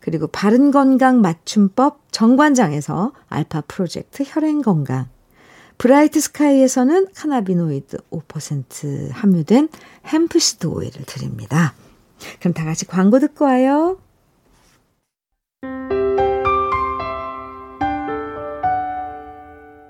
그리고 0.00 0.28
바른건강 0.28 1.20
맞춤법 1.20 2.12
정관장에서 2.12 3.12
알파 3.28 3.60
프로젝트 3.66 4.22
혈행건강 4.24 5.08
브라이트 5.78 6.20
스카이에서는 6.20 7.08
카나비노이드 7.14 7.98
5% 8.10 9.10
함유된 9.12 9.68
hemp 10.06 10.36
seed 10.36 10.66
oil을 10.66 11.04
드립니다. 11.06 11.74
그럼 12.40 12.54
다 12.54 12.64
같이 12.64 12.86
광고 12.86 13.18
듣고 13.18 13.44
와요. 13.44 13.98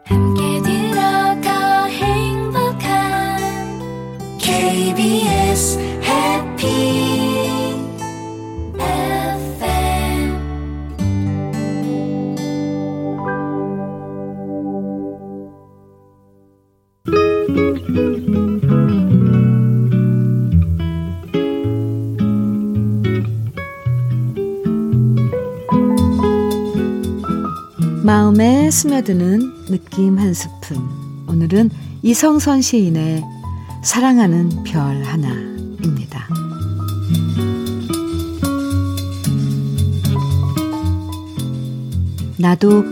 함께 0.05 0.63
들어가 0.63 1.85
행복한 1.87 3.39
KBS 4.39 5.86
마음에 28.07 28.71
스며드는 28.71 29.65
느낌 29.67 30.17
한 30.17 30.33
스푼. 30.33 30.79
오늘은 31.27 31.71
이성선 32.05 32.63
시인의 32.63 33.25
사랑하는 33.83 34.63
별 34.63 35.03
하나입니다. 35.03 36.29
나도 42.39 42.85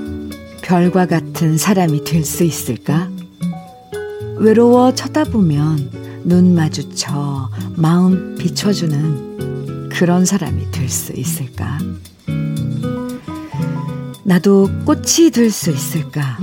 별과 0.63 1.07
같은 1.07 1.59
사람이 1.59 2.03
될 2.03 2.25
수 2.25 2.43
있을까? 2.43 3.09
외로워 4.39 4.95
쳐다보면 4.95 6.25
눈 6.25 6.57
마주쳐 6.57 7.51
마음 7.77 8.35
비춰주는 8.35 9.91
그런 9.91 10.25
사람이 10.25 10.73
될 10.73 10.89
수 10.89 11.13
있을까? 11.13 11.79
나도 14.25 14.71
꽃이 14.87 15.31
될 15.33 15.51
수 15.51 15.71
있을까? 15.71 16.39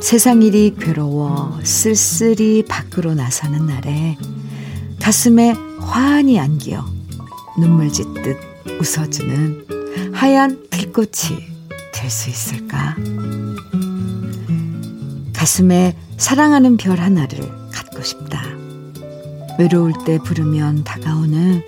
세상 0.00 0.42
일이 0.42 0.74
괴로워 0.78 1.58
쓸쓸히 1.62 2.64
밖으로 2.68 3.14
나서는 3.14 3.66
날에 3.66 4.16
가슴에 5.00 5.54
환히 5.80 6.38
안겨 6.38 6.84
눈물 7.58 7.90
짓듯 7.92 8.36
웃어주는 8.80 10.12
하얀 10.12 10.68
들꽃이 10.70 11.38
될 11.92 12.10
수 12.10 12.28
있을까? 12.28 12.96
가슴에 15.32 15.96
사랑하는 16.16 16.76
별 16.76 16.98
하나를 17.00 17.38
갖고 17.72 18.02
싶다. 18.02 18.42
외로울 19.58 19.92
때 20.04 20.18
부르면 20.18 20.84
다가오는 20.84 21.62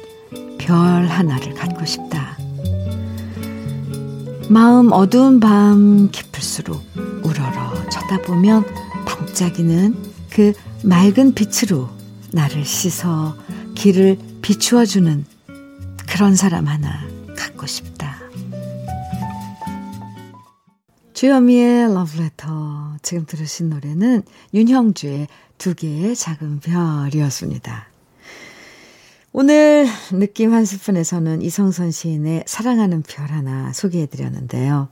별 0.58 0.74
하나를 1.06 1.54
갖고 1.54 1.84
싶다. 1.84 2.37
마음 4.50 4.92
어두운 4.92 5.40
밤 5.40 6.10
깊을수록 6.10 6.82
우러러 7.22 7.88
쳐다보면 7.90 8.64
반짝이는 9.04 9.94
그 10.30 10.52
맑은 10.84 11.34
빛으로 11.34 11.88
나를 12.32 12.64
씻어 12.64 13.36
길을 13.74 14.18
비추어주는 14.40 15.24
그런 16.08 16.34
사람 16.34 16.66
하나 16.66 17.06
갖고 17.36 17.66
싶다. 17.66 18.16
주여미의 21.12 21.92
러브레터. 21.92 22.96
지금 23.02 23.26
들으신 23.26 23.68
노래는 23.68 24.22
윤형주의 24.54 25.28
두 25.58 25.74
개의 25.74 26.14
작은 26.14 26.60
별이었습니다. 26.60 27.87
오늘 29.40 29.86
느낌 30.10 30.52
한 30.52 30.64
스푼에서는 30.64 31.42
이성선 31.42 31.92
시인의 31.92 32.42
사랑하는 32.44 33.02
별 33.02 33.30
하나 33.30 33.72
소개해 33.72 34.06
드렸는데요. 34.06 34.88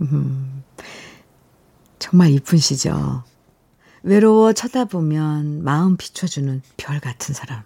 음, 0.00 0.62
정말 1.98 2.30
이쁜 2.30 2.56
시죠. 2.56 3.22
외로워 4.02 4.54
쳐다보면 4.54 5.62
마음 5.62 5.98
비춰주는 5.98 6.62
별 6.78 7.00
같은 7.00 7.34
사람. 7.34 7.64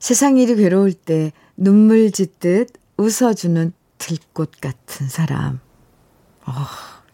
세상 0.00 0.38
일이 0.38 0.56
괴로울 0.56 0.92
때 0.92 1.30
눈물 1.56 2.10
짓듯 2.10 2.70
웃어주는 2.96 3.72
들꽃 3.98 4.60
같은 4.60 5.08
사람. 5.08 5.60
어, 6.46 6.52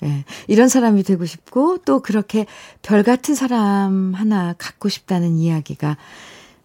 예. 0.04 0.24
이런 0.48 0.68
사람이 0.68 1.02
되고 1.02 1.26
싶고 1.26 1.76
또 1.84 2.00
그렇게 2.00 2.46
별 2.80 3.02
같은 3.02 3.34
사람 3.34 4.14
하나 4.14 4.54
갖고 4.54 4.88
싶다는 4.88 5.36
이야기가 5.36 5.98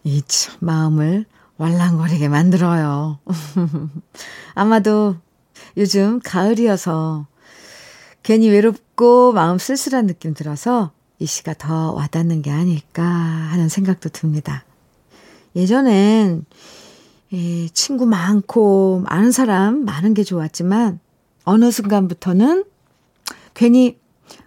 이 0.07 0.23
마음을 0.61 1.25
왈랑거리게 1.57 2.29
만들어요. 2.29 3.19
아마도 4.55 5.17
요즘 5.75 6.21
가을이어서 6.23 7.27
괜히 8.23 8.47
외롭고 8.47 9.33
마음 9.33 9.57
쓸쓸한 9.57 10.07
느낌 10.07 10.33
들어서 10.33 10.91
이 11.19 11.25
시가 11.25 11.55
더 11.55 11.91
와닿는 11.91 12.41
게 12.41 12.51
아닐까 12.51 13.03
하는 13.03 13.67
생각도 13.67 14.07
듭니다. 14.07 14.63
예전엔 15.57 16.45
이 17.31 17.69
친구 17.73 18.05
많고 18.05 19.03
아는 19.07 19.33
사람 19.33 19.83
많은 19.83 20.13
게 20.13 20.23
좋았지만 20.23 21.01
어느 21.43 21.69
순간부터는 21.69 22.63
괜히 23.53 23.99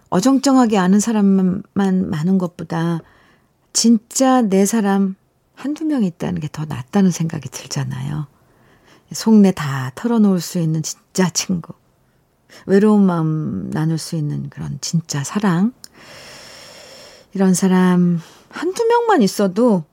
어정쩡하게 0.09 0.79
아는 0.79 0.99
사람만 0.99 1.61
많은 1.75 2.39
것보다 2.39 3.01
진짜 3.73 4.41
내 4.41 4.65
사람 4.65 5.15
한두 5.61 5.85
명 5.85 6.03
있다는 6.03 6.41
게 6.41 6.47
더 6.47 6.65
낫다는 6.65 7.11
생각이 7.11 7.47
들잖아요. 7.49 8.25
속내 9.13 9.51
다 9.51 9.91
털어놓을 9.93 10.41
수 10.41 10.57
있는 10.57 10.81
진짜 10.81 11.29
친구. 11.29 11.73
외로운 12.65 13.05
마음 13.05 13.69
나눌 13.69 13.97
수 13.99 14.15
있는 14.15 14.49
그런 14.49 14.79
진짜 14.81 15.23
사랑. 15.23 15.73
이런 17.33 17.53
사람 17.53 18.19
한두 18.49 18.85
명만 18.85 19.21
있어도 19.21 19.83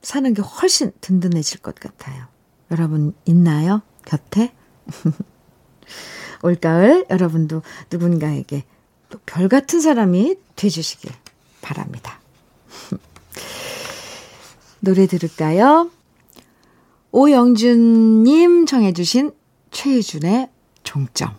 사는 0.00 0.32
게 0.32 0.42
훨씬 0.42 0.92
든든해질 1.00 1.60
것 1.60 1.74
같아요. 1.74 2.26
여러분 2.70 3.14
있나요? 3.24 3.82
곁에? 4.04 4.54
올가을 6.42 7.06
여러분도 7.10 7.62
누군가에게 7.90 8.64
또 9.10 9.18
별 9.26 9.48
같은 9.48 9.80
사람이 9.80 10.36
돼주시길 10.56 11.10
바랍니다. 11.62 12.20
노래 14.84 15.06
들을까요? 15.06 15.90
오영준님 17.10 18.66
청해주신 18.66 19.32
최희준의 19.70 20.50
종점. 20.82 21.34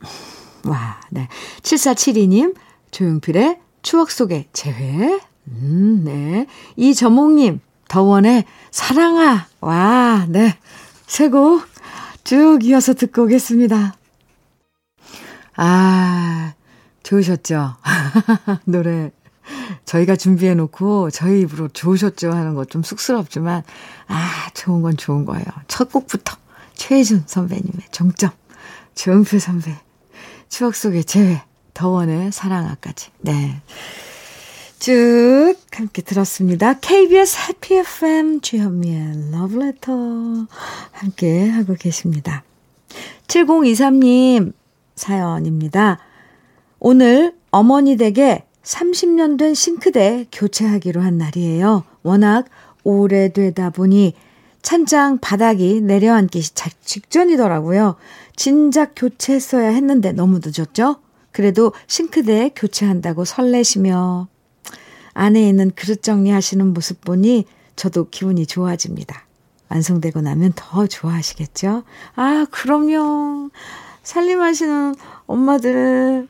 와, 0.66 1.00
네. 1.10 1.28
7472님, 1.62 2.56
조용필의 2.90 3.60
추억 3.82 4.10
속의 4.10 4.48
재회. 4.52 5.20
음, 5.46 6.02
네. 6.04 6.46
이저몽님, 6.76 7.60
더원의 7.88 8.44
사랑아. 8.70 9.46
와, 9.60 10.26
네. 10.28 10.58
세곡 11.06 11.62
쭉 12.24 12.58
이어서 12.64 12.94
듣고 12.94 13.22
오겠습니다. 13.22 13.94
아, 15.56 16.54
좋으셨죠? 17.04 17.76
노래 18.66 19.10
저희가 19.84 20.16
준비해 20.16 20.54
놓고 20.54 21.10
저희 21.10 21.42
입으로 21.42 21.68
좋으셨죠 21.68 22.30
하는 22.30 22.54
거좀 22.54 22.82
쑥스럽지만 22.82 23.62
아 24.06 24.50
좋은 24.54 24.82
건 24.82 24.96
좋은 24.96 25.24
거예요. 25.24 25.44
첫 25.66 25.90
곡부터 25.92 26.36
최준 26.74 27.24
선배님의 27.26 27.88
정점, 27.90 28.30
조영필 28.94 29.40
선배 29.40 29.74
추억 30.48 30.74
속의 30.74 31.04
재회, 31.04 31.42
더원의 31.74 32.32
사랑아까지 32.32 33.10
네. 33.20 33.60
쭉 34.78 35.56
함께 35.72 36.02
들었습니다. 36.02 36.74
KBS 36.74 37.36
해피 37.48 37.74
FM 37.74 38.40
주현미의 38.40 39.30
러브레터 39.32 39.92
함께 40.92 41.48
하고 41.48 41.74
계십니다. 41.74 42.44
7023님 43.26 44.52
사연입니다. 44.94 45.98
오늘 46.78 47.34
어머니 47.50 47.96
댁에 47.96 48.44
30년 48.68 49.38
된 49.38 49.54
싱크대 49.54 50.26
교체하기로 50.30 51.00
한 51.00 51.16
날이에요. 51.16 51.84
워낙 52.02 52.44
오래되다 52.84 53.70
보니 53.70 54.12
찬장 54.60 55.18
바닥이 55.18 55.80
내려앉기 55.80 56.42
직전이더라고요. 56.84 57.96
진작 58.36 58.92
교체했어야 58.94 59.70
했는데 59.70 60.12
너무 60.12 60.40
늦었죠? 60.44 60.96
그래도 61.32 61.72
싱크대 61.86 62.50
교체한다고 62.54 63.24
설레시며 63.24 64.28
안에 65.14 65.48
있는 65.48 65.70
그릇 65.74 66.02
정리하시는 66.02 66.66
모습 66.74 67.00
보니 67.00 67.46
저도 67.74 68.08
기분이 68.10 68.44
좋아집니다. 68.44 69.24
완성되고 69.70 70.20
나면 70.20 70.52
더 70.54 70.86
좋아하시겠죠? 70.86 71.84
아, 72.16 72.46
그럼요. 72.50 73.50
살림하시는 74.02 74.94
엄마들 75.26 76.28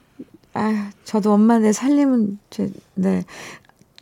아, 0.59 0.90
저도 1.05 1.33
엄마네 1.33 1.73
살림은 1.73 2.38
제, 2.51 2.71
네. 2.94 3.25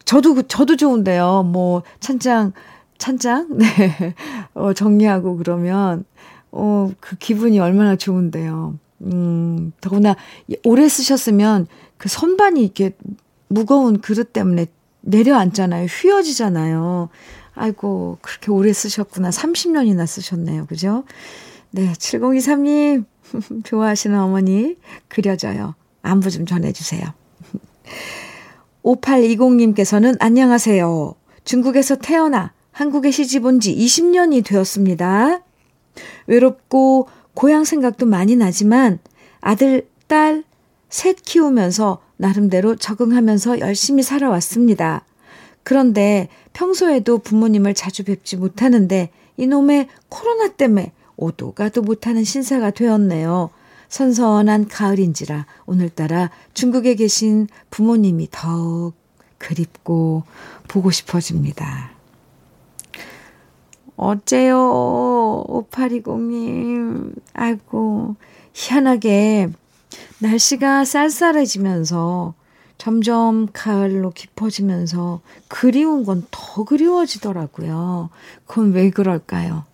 저도 0.04 0.34
그, 0.34 0.48
저도 0.48 0.76
좋은데요. 0.76 1.42
뭐 1.44 1.82
찬장 2.00 2.52
찬장 2.98 3.48
네. 3.58 4.14
어 4.54 4.72
정리하고 4.72 5.36
그러면 5.36 6.04
어 6.52 6.90
그 7.00 7.16
기분이 7.16 7.58
얼마나 7.60 7.96
좋은데요. 7.96 8.78
음, 9.02 9.72
더구나 9.80 10.16
오래 10.64 10.88
쓰셨으면 10.88 11.66
그 11.98 12.08
선반이 12.08 12.62
이렇게 12.62 12.96
무거운 13.48 14.00
그릇 14.00 14.32
때문에 14.32 14.66
내려앉잖아요. 15.02 15.86
휘어지잖아요. 15.86 17.08
아이고, 17.54 18.18
그렇게 18.20 18.50
오래 18.50 18.72
쓰셨구나. 18.72 19.30
30년이나 19.30 20.06
쓰셨네요. 20.06 20.66
그죠? 20.66 21.04
네, 21.70 21.92
7023님, 21.92 23.04
좋아하시는 23.64 24.18
어머니, 24.18 24.76
그려져요. 25.08 25.74
안부 26.06 26.30
좀 26.30 26.46
전해주세요. 26.46 27.04
5820님께서는 28.84 30.16
안녕하세요. 30.20 31.14
중국에서 31.44 31.96
태어나 31.96 32.52
한국에 32.72 33.10
시집 33.10 33.44
온 33.44 33.60
지 33.60 33.74
20년이 33.74 34.44
되었습니다. 34.44 35.40
외롭고 36.26 37.08
고향 37.34 37.64
생각도 37.64 38.06
많이 38.06 38.36
나지만 38.36 38.98
아들, 39.40 39.88
딸, 40.06 40.44
셋 40.88 41.16
키우면서 41.22 42.00
나름대로 42.16 42.76
적응하면서 42.76 43.60
열심히 43.60 44.02
살아왔습니다. 44.02 45.04
그런데 45.62 46.28
평소에도 46.52 47.18
부모님을 47.18 47.74
자주 47.74 48.04
뵙지 48.04 48.36
못하는데 48.36 49.10
이놈의 49.36 49.88
코로나 50.08 50.48
때문에 50.48 50.92
오도 51.16 51.52
가도 51.52 51.82
못하는 51.82 52.24
신사가 52.24 52.70
되었네요. 52.70 53.50
선선한 53.88 54.68
가을인지라 54.68 55.46
오늘따라 55.66 56.30
중국에 56.54 56.94
계신 56.94 57.48
부모님이 57.70 58.28
더욱 58.30 58.94
그립고 59.38 60.24
보고 60.68 60.90
싶어집니다. 60.90 61.90
어째요, 63.96 65.44
5820님. 65.48 67.14
아이고, 67.32 68.16
희한하게 68.52 69.48
날씨가 70.18 70.84
쌀쌀해지면서 70.84 72.34
점점 72.78 73.48
가을로 73.52 74.10
깊어지면서 74.10 75.20
그리운 75.48 76.04
건 76.04 76.26
더 76.30 76.64
그리워지더라고요. 76.64 78.10
그건 78.46 78.72
왜 78.72 78.90
그럴까요? 78.90 79.64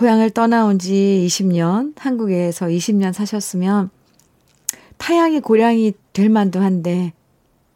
고향을 0.00 0.30
떠나온 0.30 0.78
지 0.78 1.26
20년, 1.26 1.92
한국에서 1.98 2.68
20년 2.68 3.12
사셨으면 3.12 3.90
타양이 4.96 5.40
고향이 5.40 5.92
될 6.14 6.30
만도 6.30 6.58
한데 6.62 7.12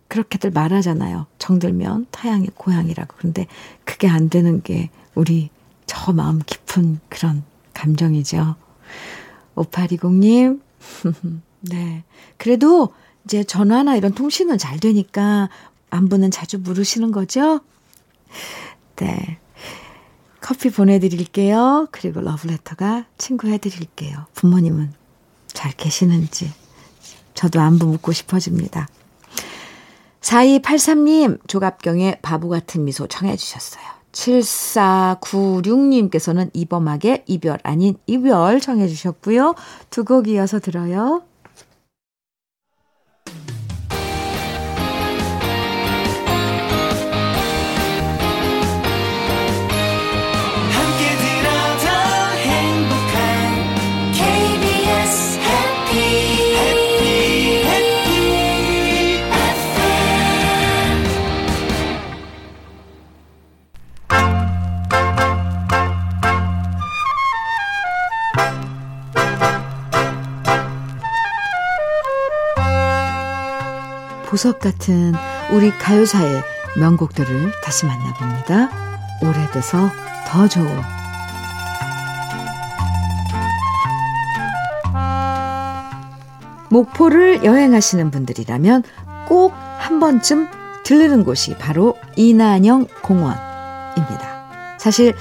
그렇게들 0.08 0.50
말하잖아요. 0.50 1.26
정들면 1.36 2.06
타양이 2.10 2.46
고향이라고. 2.46 3.14
그런데 3.18 3.46
그게 3.84 4.08
안 4.08 4.30
되는 4.30 4.62
게 4.62 4.88
우리 5.14 5.50
저 5.84 6.14
마음 6.14 6.38
깊은 6.38 7.00
그런 7.10 7.42
감정이죠. 7.74 8.56
5820님, 9.56 10.62
네. 11.60 12.04
그래도 12.38 12.94
이제 13.26 13.44
전화나 13.44 13.96
이런 13.96 14.14
통신은 14.14 14.56
잘 14.56 14.80
되니까 14.80 15.50
안부는 15.90 16.30
자주 16.30 16.58
물으시는 16.58 17.12
거죠? 17.12 17.60
네. 18.96 19.38
커피 20.44 20.68
보내드릴게요. 20.68 21.88
그리고 21.90 22.20
러브레터가 22.20 23.06
친구 23.16 23.48
해드릴게요. 23.48 24.26
부모님은 24.34 24.92
잘 25.46 25.72
계시는지. 25.72 26.52
저도 27.32 27.60
안부 27.60 27.86
묻고 27.86 28.12
싶어집니다. 28.12 28.86
4283님, 30.20 31.38
조갑경의 31.48 32.18
바보 32.20 32.50
같은 32.50 32.84
미소 32.84 33.06
청해주셨어요. 33.06 33.82
7496님께서는 34.12 36.50
이범학의 36.52 37.24
이별 37.26 37.58
아닌 37.62 37.96
이별 38.06 38.60
청해주셨고요. 38.60 39.54
두 39.88 40.04
곡 40.04 40.28
이어서 40.28 40.60
들어요. 40.60 41.22
보석 74.44 74.60
같은 74.60 75.14
우리 75.52 75.70
가요사의 75.70 76.42
명곡들을 76.76 77.52
다시 77.62 77.86
만나봅니다. 77.86 78.68
오래돼서 79.22 79.88
더 80.26 80.46
좋아. 80.46 80.66
목포를 86.68 87.42
여행하시는 87.42 88.10
분들이라면 88.10 88.82
꼭 89.26 89.54
한 89.78 89.98
번쯤 89.98 90.48
들르는 90.82 91.24
곳이 91.24 91.56
바로 91.56 91.96
이난영 92.16 92.86
공원입니다. 93.02 94.76
사실 94.78 95.14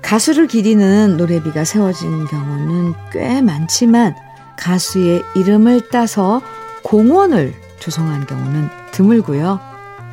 가수를 0.00 0.46
기리는 0.46 1.18
노래비가 1.18 1.64
세워진 1.64 2.26
경우는 2.26 2.94
꽤 3.12 3.42
많지만 3.42 4.14
가수의 4.56 5.22
이름을 5.34 5.90
따서 5.90 6.40
공원을 6.82 7.61
조성한 7.82 8.26
경우는 8.26 8.68
드물고요. 8.92 9.58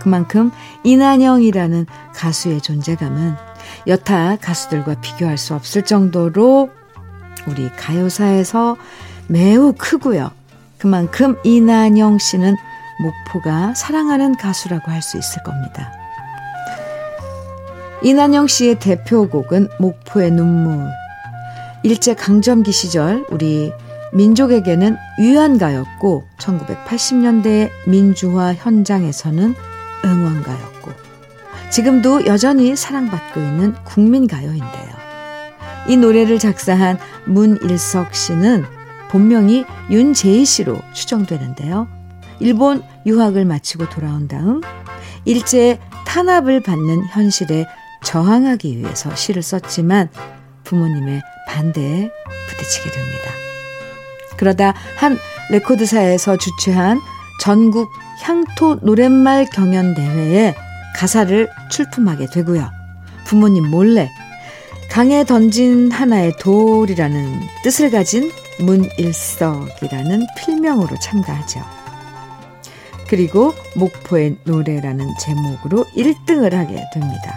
그만큼 0.01 0.51
이난영이라는 0.83 1.85
가수의 2.15 2.61
존재감은 2.61 3.35
여타 3.85 4.37
가수들과 4.37 4.95
비교할 5.01 5.37
수 5.37 5.53
없을 5.53 5.83
정도로 5.83 6.71
우리 7.47 7.69
가요사에서 7.69 8.75
매우 9.27 9.73
크고요. 9.77 10.31
그만큼 10.79 11.37
이난영 11.43 12.17
씨는 12.17 12.55
목포가 13.01 13.75
사랑하는 13.75 14.35
가수라고 14.35 14.89
할 14.91 15.01
수 15.03 15.17
있을 15.17 15.43
겁니다. 15.43 15.91
이난영 18.01 18.47
씨의 18.47 18.79
대표곡은 18.79 19.69
목포의 19.79 20.31
눈물. 20.31 20.89
일제 21.83 22.15
강점기 22.15 22.71
시절 22.71 23.25
우리 23.29 23.71
민족에게는 24.13 24.97
위안가였고 25.19 26.23
1980년대의 26.39 27.69
민주화 27.87 28.53
현장에서는 28.53 29.55
응원가였고 30.05 30.91
지금도 31.69 32.25
여전히 32.25 32.75
사랑받고 32.75 33.39
있는 33.39 33.75
국민가요인데요. 33.85 34.99
이 35.87 35.97
노래를 35.97 36.39
작사한 36.39 36.97
문일석 37.25 38.15
씨는 38.15 38.65
본명이 39.09 39.65
윤재희 39.89 40.45
씨로 40.45 40.79
추정되는데요. 40.93 41.87
일본 42.39 42.83
유학을 43.05 43.45
마치고 43.45 43.89
돌아온 43.89 44.27
다음 44.27 44.61
일제 45.25 45.79
탄압을 46.05 46.61
받는 46.61 47.05
현실에 47.07 47.65
저항하기 48.03 48.77
위해서 48.77 49.13
시를 49.15 49.41
썼지만 49.41 50.09
부모님의 50.63 51.21
반대에 51.47 52.09
부딪히게 52.47 52.91
됩니다. 52.91 53.48
그러다 54.39 54.73
한 54.95 55.17
레코드사에서 55.49 56.37
주최한 56.37 57.01
전국 57.41 57.91
향토 58.21 58.75
노랫말 58.81 59.47
경연 59.51 59.95
대회에 59.95 60.55
가사를 60.95 61.49
출품하게 61.69 62.27
되고요. 62.27 62.69
부모님 63.25 63.69
몰래 63.69 64.09
강에 64.89 65.25
던진 65.25 65.91
하나의 65.91 66.37
돌이라는 66.39 67.41
뜻을 67.63 67.91
가진 67.91 68.31
문일석이라는 68.59 70.27
필명으로 70.37 70.97
참가하죠. 70.99 71.61
그리고 73.07 73.53
목포의 73.75 74.37
노래라는 74.45 75.05
제목으로 75.19 75.83
1등을 75.95 76.53
하게 76.53 76.85
됩니다. 76.93 77.35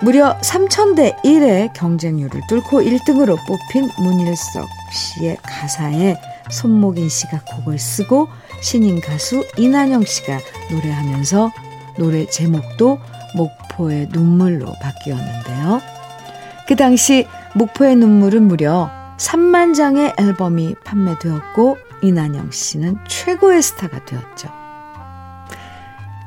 무려 0.00 0.36
3천대 0.38 1.22
1의 1.22 1.72
경쟁률을 1.74 2.40
뚫고 2.48 2.80
1등으로 2.82 3.36
뽑힌 3.46 3.88
문일석 3.98 4.81
씨의 4.92 5.38
가사에 5.42 6.16
손목인 6.50 7.08
씨가 7.08 7.40
곡을 7.44 7.78
쓰고 7.78 8.28
신인 8.60 9.00
가수 9.00 9.46
이난영 9.56 10.04
씨가 10.04 10.38
노래하면서 10.70 11.50
노래 11.98 12.26
제목도 12.26 12.98
목포의 13.36 14.08
눈물로 14.12 14.72
바뀌었는데요. 14.80 15.80
그 16.66 16.76
당시 16.76 17.26
목포의 17.54 17.96
눈물은 17.96 18.44
무려 18.44 18.90
3만 19.18 19.74
장의 19.74 20.14
앨범이 20.18 20.74
판매되었고 20.84 21.78
이난영 22.02 22.50
씨는 22.50 22.98
최고의 23.08 23.62
스타가 23.62 24.04
되었죠. 24.04 24.48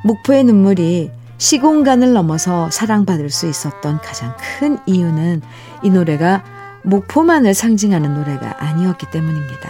목포의 0.05 0.43
눈물이 0.43 1.11
시공간을 1.37 2.13
넘어서 2.13 2.69
사랑받을 2.71 3.29
수 3.29 3.47
있었던 3.47 3.99
가장 3.99 4.35
큰 4.37 4.77
이유는 4.85 5.41
이 5.83 5.89
노래가 5.89 6.43
목포만을 6.85 7.53
상징하는 7.53 8.13
노래가 8.13 8.55
아니었기 8.63 9.07
때문입니다. 9.11 9.69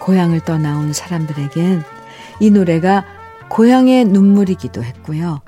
고향을 0.00 0.40
떠나온 0.40 0.92
사람들에겐 0.92 1.84
이 2.40 2.50
노래가 2.50 3.04
고향의 3.48 4.06
눈물이기도 4.06 4.82
했고요. 4.82 5.40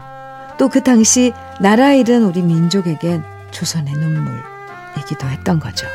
또 0.59 0.69
그 0.69 0.83
당시 0.83 1.33
나라 1.61 1.93
잃은 1.95 2.23
우리 2.23 2.43
민족에겐 2.43 3.25
조선의 3.51 3.95
눈물이기도 3.95 5.27
했던 5.27 5.59
거죠. 5.59 5.87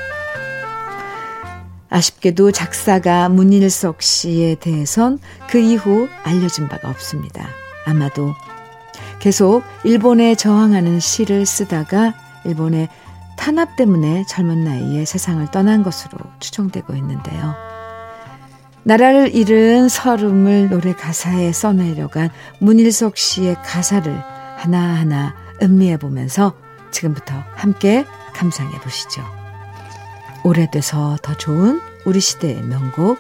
아쉽게도 1.90 2.52
작사가 2.52 3.30
문일석 3.30 4.02
씨에 4.02 4.56
대해선 4.56 5.20
그 5.48 5.60
이후 5.60 6.10
알려진 6.24 6.68
바가 6.68 6.90
없습니다. 6.90 7.48
아마도 7.86 8.34
계속 9.20 9.64
일본에 9.84 10.36
저항하는 10.36 11.00
시를 11.00 11.46
쓰다가 11.46 12.16
일본의 12.44 12.90
탄압 13.38 13.76
때문에 13.76 14.26
젊은 14.28 14.64
나이에 14.64 15.06
세상을 15.06 15.46
떠난 15.52 15.84
것으로 15.84 16.18
추정되고 16.40 16.96
있는데요. 16.96 17.56
나라를 18.84 19.34
잃은 19.34 19.90
서름을 19.90 20.70
노래 20.70 20.94
가사에 20.94 21.52
써내려간 21.52 22.30
문일석 22.60 23.18
씨의 23.18 23.56
가사를 23.64 24.16
하나하나 24.58 25.36
음미해 25.62 25.98
보면서 25.98 26.54
지금부터 26.92 27.34
함께 27.56 28.06
감상해 28.34 28.78
보시죠. 28.80 29.24
오래돼서 30.44 31.18
더 31.24 31.36
좋은 31.36 31.82
우리 32.06 32.20
시대의 32.20 32.62
명곡 32.62 33.20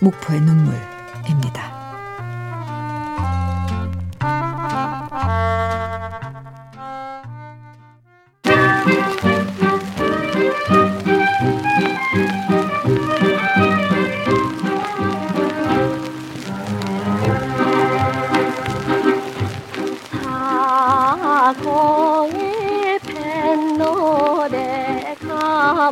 목포의 0.00 0.40
눈물입니다. 0.40 1.75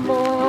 바 0.01 0.44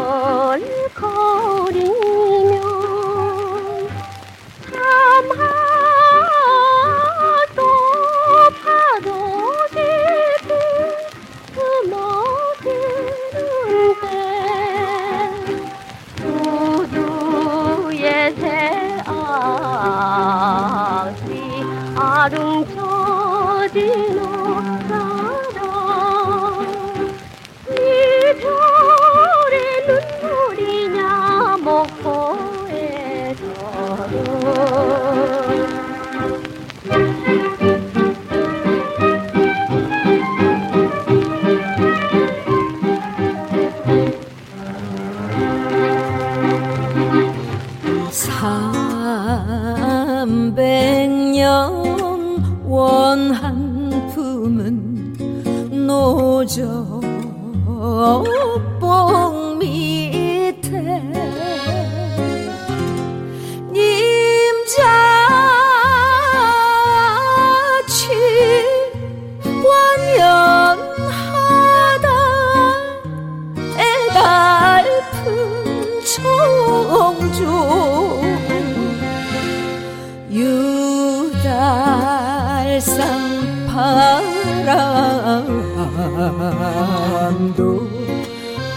람도 86.07 87.87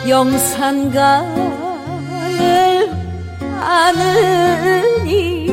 영산가를 0.08 1.58
아느니 3.60 5.48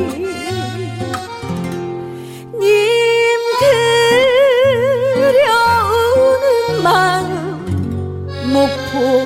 님 2.58 2.70
그려오는 5.18 6.82
마음 6.82 7.26
목포 8.52 9.25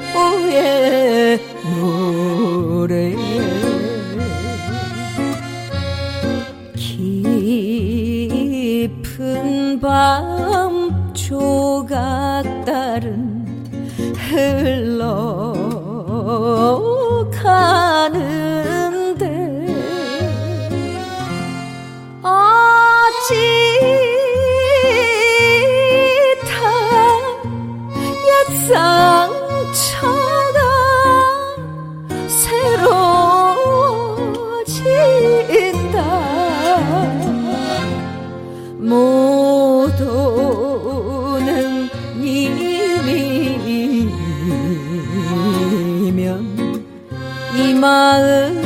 마음도 47.81 48.61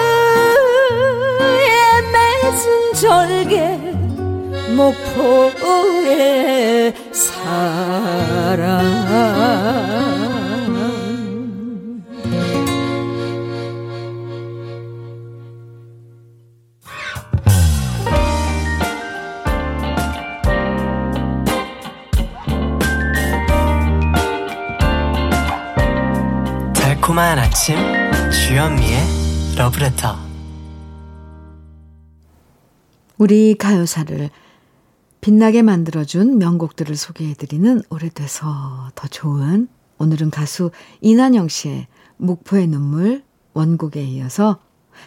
맺은 2.12 2.93
절개 2.93 3.77
목포의 4.75 5.73
달콤한 27.14 27.38
아침 27.38 27.76
주현미의 28.32 29.55
러브레터 29.55 30.18
우리 33.20 33.55
가요사를 33.55 34.32
빛나게 35.22 35.61
만들어준 35.61 36.39
명곡들을 36.39 36.95
소개해드리는 36.95 37.84
오래돼서 37.89 38.89
더 38.95 39.07
좋은 39.07 39.68
오늘은 39.99 40.32
가수 40.32 40.72
이난영 41.01 41.49
씨의 41.49 41.86
목포의 42.18 42.68
눈물 42.68 43.24
원곡에 43.53 44.03
이어서 44.03 44.59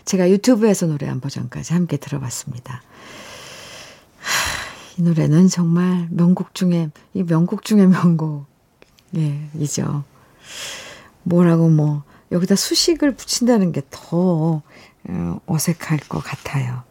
제가 0.05 0.31
유튜브에서 0.31 0.87
노래한 0.87 1.21
버전까지 1.21 1.73
함께 1.73 1.97
들어봤습니다. 1.97 2.83
하, 4.21 4.99
이 4.99 5.03
노래는 5.03 5.49
정말 5.49 6.07
명곡 6.11 6.55
중에 6.55 6.91
이 7.15 7.25
명곡 7.25 7.65
중에 7.65 7.87
명곡 7.87 8.47
예, 9.17 9.49
이죠. 9.59 10.05
뭐라고 11.27 11.69
뭐 11.69 12.05
여기다 12.31 12.55
수식을 12.55 13.17
붙인다는 13.17 13.73
게더 13.73 14.63
어, 15.09 15.41
어색할 15.47 15.99
것 16.09 16.21
같아요. 16.21 16.83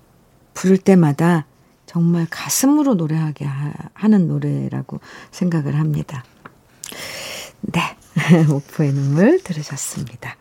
부를 0.54 0.78
때마다 0.78 1.46
정말 1.86 2.28
가슴으로 2.30 2.96
노래하게 2.96 3.46
하는 3.94 4.28
노래라고 4.28 5.00
생각을 5.32 5.78
합니다. 5.80 6.24
네. 7.62 7.82
목포의 8.48 8.94
눈물 8.94 9.42
들으셨습니다. 9.42 10.36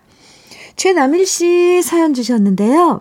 최남일 0.76 1.26
씨 1.26 1.82
사연 1.82 2.14
주셨는데요. 2.14 3.00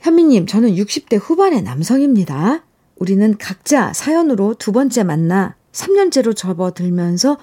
현미님, 0.00 0.46
저는 0.46 0.70
60대 0.74 1.18
후반의 1.20 1.62
남성입니다. 1.62 2.64
우리는 2.96 3.36
각자 3.38 3.92
사연으로 3.92 4.54
두 4.54 4.72
번째 4.72 5.04
만나 5.04 5.54
3년째로 5.72 6.36
접어들면서 6.36 7.38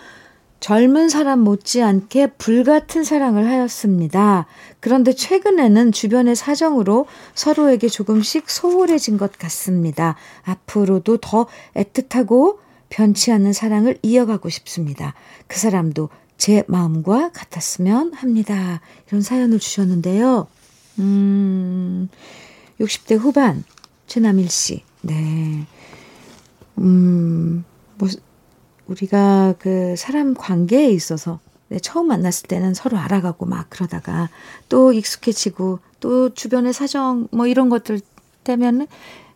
젊은 0.59 1.07
사람 1.09 1.39
못지않게 1.39 2.33
불같은 2.37 3.03
사랑을 3.03 3.47
하였습니다. 3.47 4.45
그런데 4.79 5.13
최근에는 5.13 5.91
주변의 5.91 6.35
사정으로 6.35 7.05
서로에게 7.33 7.87
조금씩 7.87 8.49
소홀해진 8.49 9.17
것 9.17 9.37
같습니다. 9.37 10.15
앞으로도 10.43 11.17
더 11.17 11.47
애틋하고 11.75 12.57
변치 12.89 13.31
않는 13.31 13.53
사랑을 13.53 13.97
이어가고 14.01 14.49
싶습니다. 14.49 15.13
그 15.47 15.59
사람도 15.59 16.09
제 16.37 16.63
마음과 16.67 17.31
같았으면 17.31 18.13
합니다. 18.13 18.81
이런 19.07 19.21
사연을 19.21 19.59
주셨는데요. 19.59 20.47
음, 20.99 22.09
60대 22.79 23.17
후반, 23.17 23.63
최남일 24.07 24.49
씨. 24.49 24.83
네. 25.01 25.65
음, 26.77 27.63
뭐, 27.97 28.09
우리가 28.89 29.55
그 29.59 29.95
사람 29.97 30.33
관계에 30.33 30.89
있어서 30.89 31.39
네, 31.69 31.79
처음 31.79 32.07
만났을 32.07 32.47
때는 32.47 32.73
서로 32.73 32.97
알아가고 32.97 33.45
막 33.45 33.69
그러다가 33.69 34.29
또 34.69 34.91
익숙해지고 34.91 35.79
또 35.99 36.33
주변의 36.33 36.73
사정 36.73 37.27
뭐 37.31 37.45
이런 37.45 37.69
것들 37.69 38.01
때문에 38.43 38.87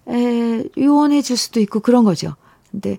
에, 0.09 0.63
유원해질 0.75 1.37
수도 1.37 1.59
있고 1.59 1.79
그런 1.79 2.03
거죠. 2.03 2.35
근데 2.71 2.97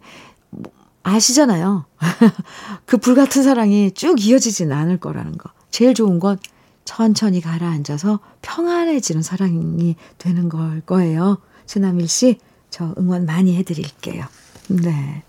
뭐 0.50 0.72
아시잖아요. 1.02 1.84
그 2.86 2.96
불같은 2.96 3.42
사랑이 3.42 3.90
쭉 3.90 4.24
이어지지는 4.24 4.74
않을 4.76 4.98
거라는 4.98 5.36
거. 5.36 5.50
제일 5.70 5.94
좋은 5.94 6.20
건 6.20 6.38
천천히 6.84 7.40
가라앉아서 7.40 8.20
평안해지는 8.42 9.22
사랑이 9.22 9.96
되는 10.18 10.48
걸 10.48 10.80
거예요. 10.82 11.38
최남일 11.66 12.06
씨, 12.08 12.38
저 12.70 12.94
응원 12.98 13.26
많이 13.26 13.56
해드릴게요. 13.56 14.24
네. 14.68 15.24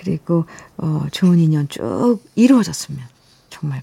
그리고 0.00 0.46
어, 0.78 1.06
좋은 1.12 1.38
인연 1.38 1.68
쭉 1.68 2.18
이루어졌으면 2.34 3.00
정말 3.50 3.82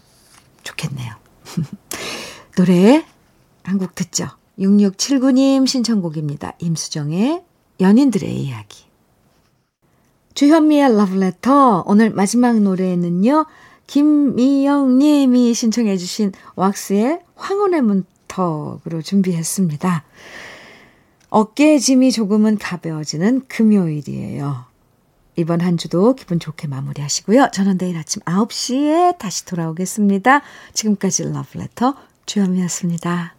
좋겠네요. 0.63 1.13
노래 2.57 3.05
한 3.63 3.77
곡 3.77 3.93
듣죠. 3.95 4.27
6679님 4.57 5.67
신청곡입니다. 5.67 6.53
임수정의 6.59 7.43
연인들의 7.79 8.33
이야기. 8.33 8.85
주현미의 10.33 10.95
러브레터 10.95 11.83
오늘 11.85 12.09
마지막 12.11 12.59
노래는요. 12.59 13.45
김미영 13.87 14.97
님이 14.97 15.53
신청해 15.53 15.97
주신 15.97 16.31
왁스의 16.55 17.19
황혼의 17.35 17.81
문턱으로 17.81 19.01
준비했습니다. 19.03 20.03
어깨의 21.29 21.79
짐이 21.79 22.11
조금은 22.11 22.57
가벼워지는 22.57 23.43
금요일이에요. 23.47 24.66
이번 25.37 25.61
한 25.61 25.77
주도 25.77 26.15
기분 26.15 26.39
좋게 26.39 26.67
마무리하시고요. 26.67 27.49
저는 27.53 27.77
내일 27.77 27.97
아침 27.97 28.21
9시에 28.23 29.17
다시 29.19 29.45
돌아오겠습니다. 29.45 30.41
지금까지 30.73 31.31
러브레터 31.31 31.95
주현미였습니다. 32.25 33.36